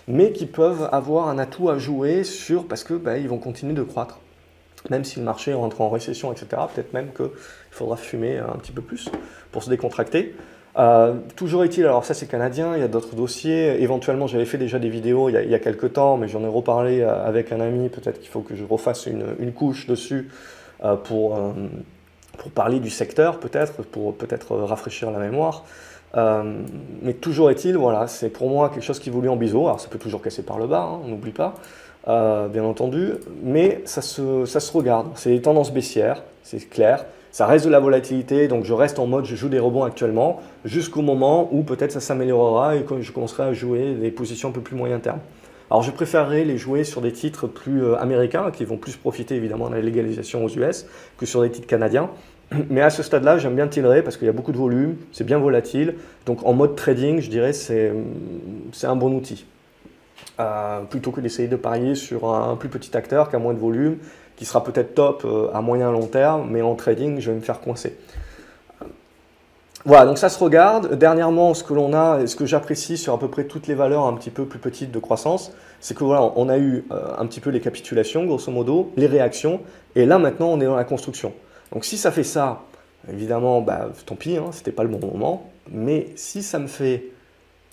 [0.07, 3.73] mais qui peuvent avoir un atout à jouer sur, parce que bah, ils vont continuer
[3.73, 4.19] de croître.
[4.89, 7.29] Même si le marché rentre en récession, etc., peut-être même qu'il
[7.69, 9.09] faudra fumer un petit peu plus
[9.51, 10.35] pour se décontracter.
[10.77, 13.81] Euh, toujours est-il, alors ça c'est canadien, il y a d'autres dossiers.
[13.81, 17.01] Éventuellement, j'avais fait déjà des vidéos il y a, quelques temps, mais j'en ai reparlé
[17.01, 17.89] euh, avec un ami.
[17.89, 20.29] Peut-être qu'il faut que je refasse une, couche dessus
[20.83, 21.37] euh, pour,
[22.37, 25.65] pour parler du secteur, peut-être, pour peut-être rafraîchir la mémoire.
[27.01, 29.65] mais toujours est-il, voilà, c'est pour moi quelque chose qui évolue en biseau.
[29.65, 31.55] Alors ça peut toujours casser par le bas, hein, on n'oublie pas,
[32.07, 33.13] bien entendu,
[33.43, 35.07] mais ça se, ça se regarde.
[35.15, 37.05] C'est des tendances baissières, c'est clair.
[37.31, 40.41] Ça reste de la volatilité, donc je reste en mode je joue des rebonds actuellement,
[40.65, 44.51] jusqu'au moment où peut-être ça s'améliorera et que je commencerai à jouer des positions un
[44.51, 45.19] peu plus moyen terme.
[45.69, 49.35] Alors je préférerais les jouer sur des titres plus euh, américains, qui vont plus profiter
[49.35, 50.85] évidemment de la légalisation aux US,
[51.17, 52.09] que sur des titres canadiens.
[52.69, 55.23] Mais à ce stade-là, j'aime bien tirer parce qu'il y a beaucoup de volume, c'est
[55.23, 55.95] bien volatile.
[56.25, 57.93] Donc en mode trading, je dirais c'est
[58.73, 59.45] c'est un bon outil.
[60.41, 63.59] Euh, plutôt que d'essayer de parier sur un plus petit acteur qui a moins de
[63.59, 63.97] volume
[64.41, 67.43] qui sera peut-être top euh, à moyen long terme, mais en trading, je vais me
[67.43, 67.95] faire coincer.
[69.85, 70.95] Voilà, donc ça se regarde.
[70.95, 74.07] Dernièrement, ce que l'on a, ce que j'apprécie sur à peu près toutes les valeurs
[74.07, 77.27] un petit peu plus petites de croissance, c'est que voilà, on a eu euh, un
[77.27, 79.59] petit peu les capitulations, grosso modo, les réactions,
[79.93, 81.33] et là maintenant on est dans la construction.
[81.71, 82.63] Donc si ça fait ça,
[83.13, 85.51] évidemment, bah, tant pis, hein, c'était pas le bon moment.
[85.69, 87.03] Mais si ça me fait,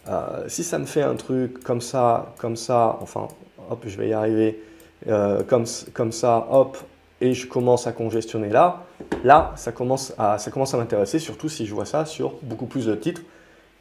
[0.07, 3.29] euh, si ça me fait un truc comme ça, comme ça, enfin,
[3.71, 4.61] hop, je vais y arriver,
[5.07, 6.76] euh, comme, ça, hop,
[7.20, 8.84] et je commence à congestionner là,
[9.25, 12.87] là, ça commence à, ça à m'intéresser, surtout si je vois ça sur beaucoup plus
[12.87, 13.22] de titres,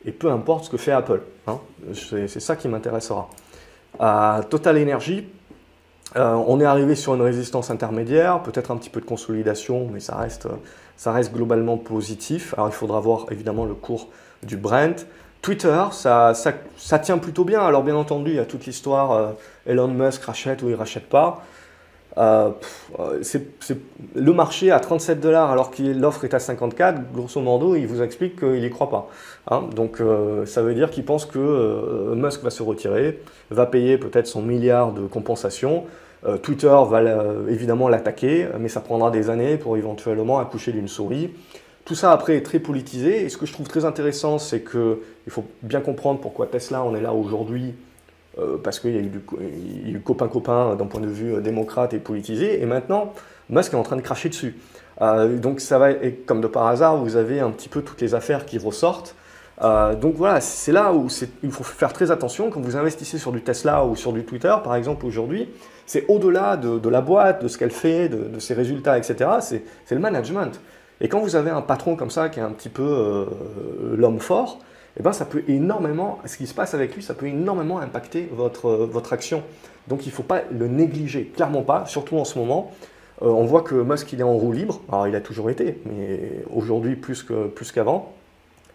[0.05, 1.21] et peu importe ce que fait Apple.
[1.47, 1.59] Hein,
[1.93, 3.29] c'est ça qui m'intéressera.
[4.49, 5.25] Total Energy,
[6.15, 9.99] euh, on est arrivé sur une résistance intermédiaire, peut-être un petit peu de consolidation, mais
[9.99, 10.47] ça reste,
[10.95, 12.53] ça reste globalement positif.
[12.53, 14.07] Alors il faudra voir évidemment le cours
[14.43, 15.05] du Brent.
[15.41, 17.61] Twitter, ça, ça, tient plutôt bien.
[17.61, 19.31] Alors bien entendu, il y a toute l'histoire euh,
[19.67, 21.43] Elon Musk rachète ou il rachète pas.
[22.17, 22.49] Euh,
[22.99, 23.21] euh,
[24.15, 28.01] le marché à 37 dollars alors que l'offre est à 54, grosso modo, il vous
[28.01, 29.07] explique qu'il n'y croit pas.
[29.51, 29.65] Hein.
[29.75, 30.01] Donc
[30.45, 33.19] ça veut dire qu'il pense que Musk va se retirer,
[33.51, 35.83] va payer peut-être son milliard de compensation,
[36.41, 37.01] Twitter va
[37.49, 41.29] évidemment l'attaquer, mais ça prendra des années pour éventuellement accoucher d'une souris.
[41.85, 45.29] Tout ça après est très politisé et ce que je trouve très intéressant c'est qu'il
[45.29, 47.75] faut bien comprendre pourquoi Tesla en est là aujourd'hui
[48.39, 52.61] euh, parce qu'il y a eu copain-copain d'un point de vue euh, démocrate et politisé,
[52.61, 53.13] et maintenant,
[53.49, 54.55] Musk est en train de cracher dessus.
[55.01, 58.01] Euh, donc ça va, et comme de par hasard, vous avez un petit peu toutes
[58.01, 59.15] les affaires qui ressortent.
[59.99, 61.07] donc voilà, c'est là où
[61.41, 64.53] il faut faire très attention quand vous investissez sur du Tesla ou sur du Twitter,
[64.63, 65.49] par exemple, aujourd'hui.
[65.87, 69.15] C'est au-delà de, la boîte, de ce qu'elle fait, de, ses résultats, etc.
[69.39, 70.59] C'est le management.
[71.01, 73.25] Et quand vous avez un patron comme ça, qui est un petit peu
[73.95, 74.59] l'homme fort,
[74.99, 78.27] eh ben, ça peut énormément, ce qui se passe avec lui, ça peut énormément impacter
[78.31, 79.43] votre, votre action.
[79.87, 82.71] Donc il ne faut pas le négliger, clairement pas, surtout en ce moment.
[83.21, 84.81] Euh, on voit que Musk, il est en roue libre.
[84.91, 88.13] Alors il a toujours été, mais aujourd'hui plus qu'avant.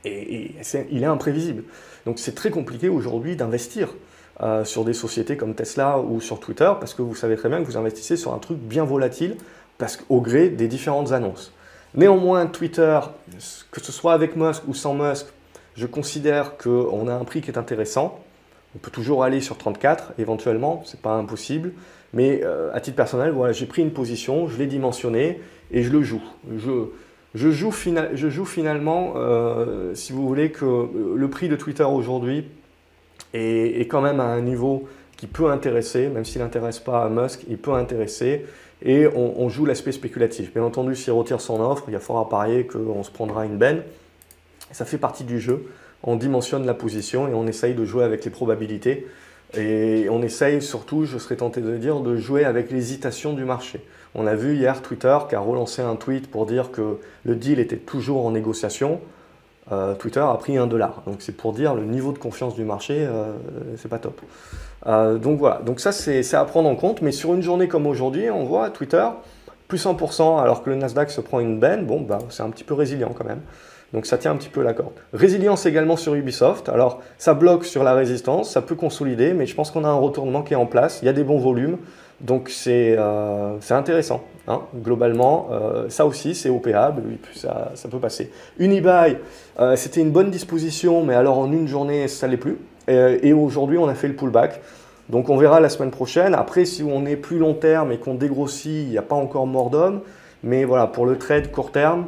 [0.05, 0.55] Plus et,
[0.91, 1.65] il est imprévisible.
[2.07, 3.89] Donc c'est très compliqué aujourd'hui d'investir
[4.43, 7.61] euh, sur des sociétés comme Tesla ou sur Twitter, parce que vous savez très bien
[7.61, 9.37] que vous investissez sur un truc bien volatile,
[9.79, 11.53] parce qu'au gré des différentes annonces.
[11.95, 12.99] Néanmoins, Twitter,
[13.71, 15.27] que ce soit avec Musk ou sans Musk,
[15.77, 18.21] je considère qu'on a un prix qui est intéressant.
[18.75, 21.73] On peut toujours aller sur 34, éventuellement, ce n'est pas impossible.
[22.15, 25.41] Mais euh, à titre personnel, voilà, j'ai pris une position, je l'ai dimensionné
[25.71, 26.23] et je le joue.
[27.35, 32.45] Je, joue, finalement, euh, si vous voulez, que le prix de Twitter aujourd'hui
[33.33, 37.09] est, est, quand même à un niveau qui peut intéresser, même s'il n'intéresse pas à
[37.09, 38.45] Musk, il peut intéresser.
[38.85, 40.53] Et on, on joue l'aspect spéculatif.
[40.53, 43.47] Bien entendu, s'il retire son offre, il y a fort à parier qu'on se prendra
[43.47, 43.83] une benne.
[44.73, 45.67] Ça fait partie du jeu.
[46.03, 49.07] On dimensionne la position et on essaye de jouer avec les probabilités.
[49.55, 53.85] Et on essaye surtout, je serais tenté de dire, de jouer avec l'hésitation du marché.
[54.15, 57.59] On a vu hier Twitter qui a relancé un tweet pour dire que le deal
[57.59, 59.01] était toujours en négociation.
[59.71, 61.03] Euh, Twitter a pris un dollar.
[61.07, 63.35] Donc c'est pour dire le niveau de confiance du marché, euh,
[63.77, 64.21] c'est pas top.
[64.87, 67.03] Euh, donc voilà, donc ça c'est à prendre en compte.
[67.03, 69.07] Mais sur une journée comme aujourd'hui, on voit Twitter
[69.69, 71.87] plus 100% alors que le Nasdaq se prend une benne.
[71.87, 73.41] Bon, bah, c'est un petit peu résilient quand même.
[73.93, 74.93] Donc ça tient un petit peu la corde.
[75.13, 76.69] Résilience également sur Ubisoft.
[76.69, 79.99] Alors ça bloque sur la résistance, ça peut consolider, mais je pense qu'on a un
[79.99, 81.01] retournement qui est en place.
[81.03, 81.77] Il y a des bons volumes,
[82.21, 84.25] donc c'est euh, intéressant.
[84.49, 84.63] Hein.
[84.75, 87.03] Globalement, euh, ça aussi c'est opérable,
[87.35, 88.31] ça, ça, peut passer.
[88.59, 89.19] Unibail,
[89.61, 92.59] euh, c'était une bonne disposition, mais alors en une journée ça l'est plus.
[92.89, 94.61] Et, aujourd'hui on a fait le pullback.
[95.09, 96.35] Donc on verra la semaine prochaine.
[96.35, 99.47] Après, si on est plus long terme et qu'on dégrossit, il n'y a pas encore
[99.47, 100.01] mort d'homme.
[100.43, 102.07] Mais voilà, pour le trade court terme,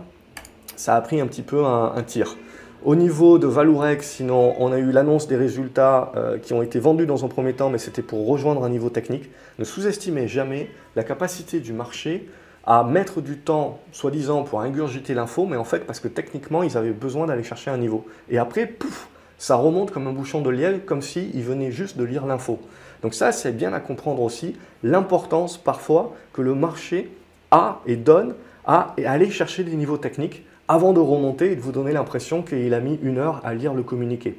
[0.76, 2.36] ça a pris un petit peu un, tir.
[2.84, 6.78] Au niveau de Valourex, sinon, on a eu l'annonce des résultats euh, qui ont été
[6.78, 9.30] vendus dans un premier temps, mais c'était pour rejoindre un niveau technique.
[9.58, 12.28] Ne sous-estimez jamais la capacité du marché
[12.66, 16.76] à mettre du temps, soi-disant, pour ingurgiter l'info, mais en fait, parce que techniquement, ils
[16.76, 18.06] avaient besoin d'aller chercher un niveau.
[18.28, 22.04] Et après, pouf, ça remonte comme un bouchon de lièvre, comme s'ils venaient juste de
[22.04, 22.58] lire l'info.
[23.02, 27.10] Donc ça, c'est bien à comprendre aussi l'importance parfois que le marché
[27.50, 28.34] a et donne
[28.66, 32.72] à aller chercher des niveaux techniques avant de remonter et de vous donner l'impression qu'il
[32.72, 34.38] a mis une heure à lire le communiqué.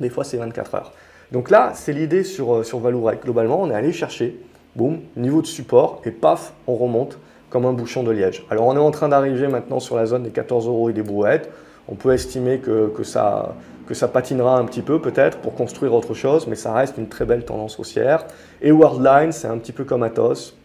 [0.00, 0.92] Des fois, c'est 24 heures.
[1.32, 4.38] Donc là, c'est l'idée sur, euh, sur Globalement, on est allé chercher,
[4.76, 7.18] boum, niveau de support, et paf, on remonte
[7.48, 8.44] comme un bouchon de liège.
[8.50, 11.02] Alors, on est en train d'arriver maintenant sur la zone des 14 euros et des
[11.02, 11.50] brouettes.
[11.88, 13.54] On peut estimer que, que, ça,
[13.86, 17.08] que ça patinera un petit peu peut-être pour construire autre chose, mais ça reste une
[17.08, 18.26] très belle tendance haussière.
[18.60, 20.56] Et Worldline, c'est un petit peu comme Atos.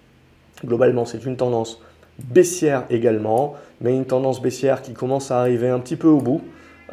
[0.65, 1.81] Globalement, c'est une tendance
[2.17, 6.41] baissière également, mais une tendance baissière qui commence à arriver un petit peu au bout.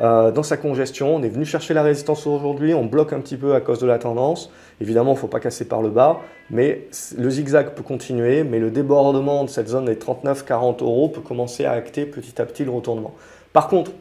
[0.00, 3.36] Euh, dans sa congestion, on est venu chercher la résistance aujourd'hui, on bloque un petit
[3.36, 4.50] peu à cause de la tendance.
[4.80, 8.58] Évidemment, il ne faut pas casser par le bas, mais le zigzag peut continuer, mais
[8.58, 12.64] le débordement de cette zone des 39-40 euros peut commencer à acter petit à petit
[12.64, 13.14] le retournement.
[13.54, 13.92] Par contre,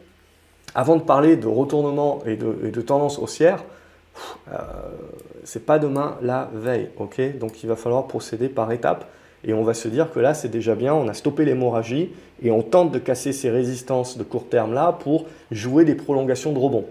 [0.73, 3.63] avant de parler de retournement et de, tendance haussière,
[4.51, 4.57] euh,
[5.45, 7.37] c'est pas demain la veille, ok?
[7.37, 9.05] Donc il va falloir procéder par étapes.
[9.45, 12.09] Et on va se dire que là, c'est déjà bien, on a stoppé l'hémorragie
[12.41, 16.51] et on tente de casser ces résistances de court terme là pour jouer des prolongations
[16.51, 16.85] de rebond.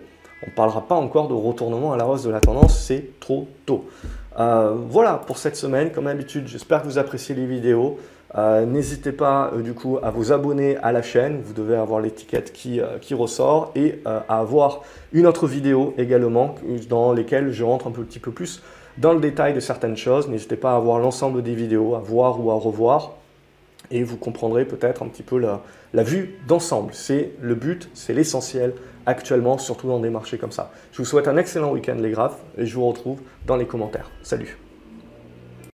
[0.46, 3.48] On ne parlera pas encore de retournement à la hausse de la tendance, c'est trop
[3.66, 3.86] tôt.
[4.38, 7.98] Euh, voilà pour cette semaine, comme d'habitude, j'espère que vous appréciez les vidéos.
[8.36, 12.00] Euh, n'hésitez pas euh, du coup à vous abonner à la chaîne, vous devez avoir
[12.00, 14.82] l'étiquette qui, qui, ressort et à avoir
[15.12, 16.56] une autre vidéo également
[16.88, 18.60] dans lesquelles je rentre un petit peu plus
[18.98, 20.28] dans le détail de certaines choses.
[20.28, 23.12] N'hésitez pas à voir l'ensemble des vidéos, à voir ou à revoir.
[23.90, 26.94] Et vous comprendrez peut-être un petit peu la, vue d'ensemble.
[26.94, 28.72] C'est le but, c'est l'essentiel
[29.06, 30.72] actuellement, surtout dans des marchés comme ça.
[30.92, 34.10] Je vous souhaite un excellent week-end les graphes et je vous retrouve dans les commentaires.
[34.22, 34.63] Salut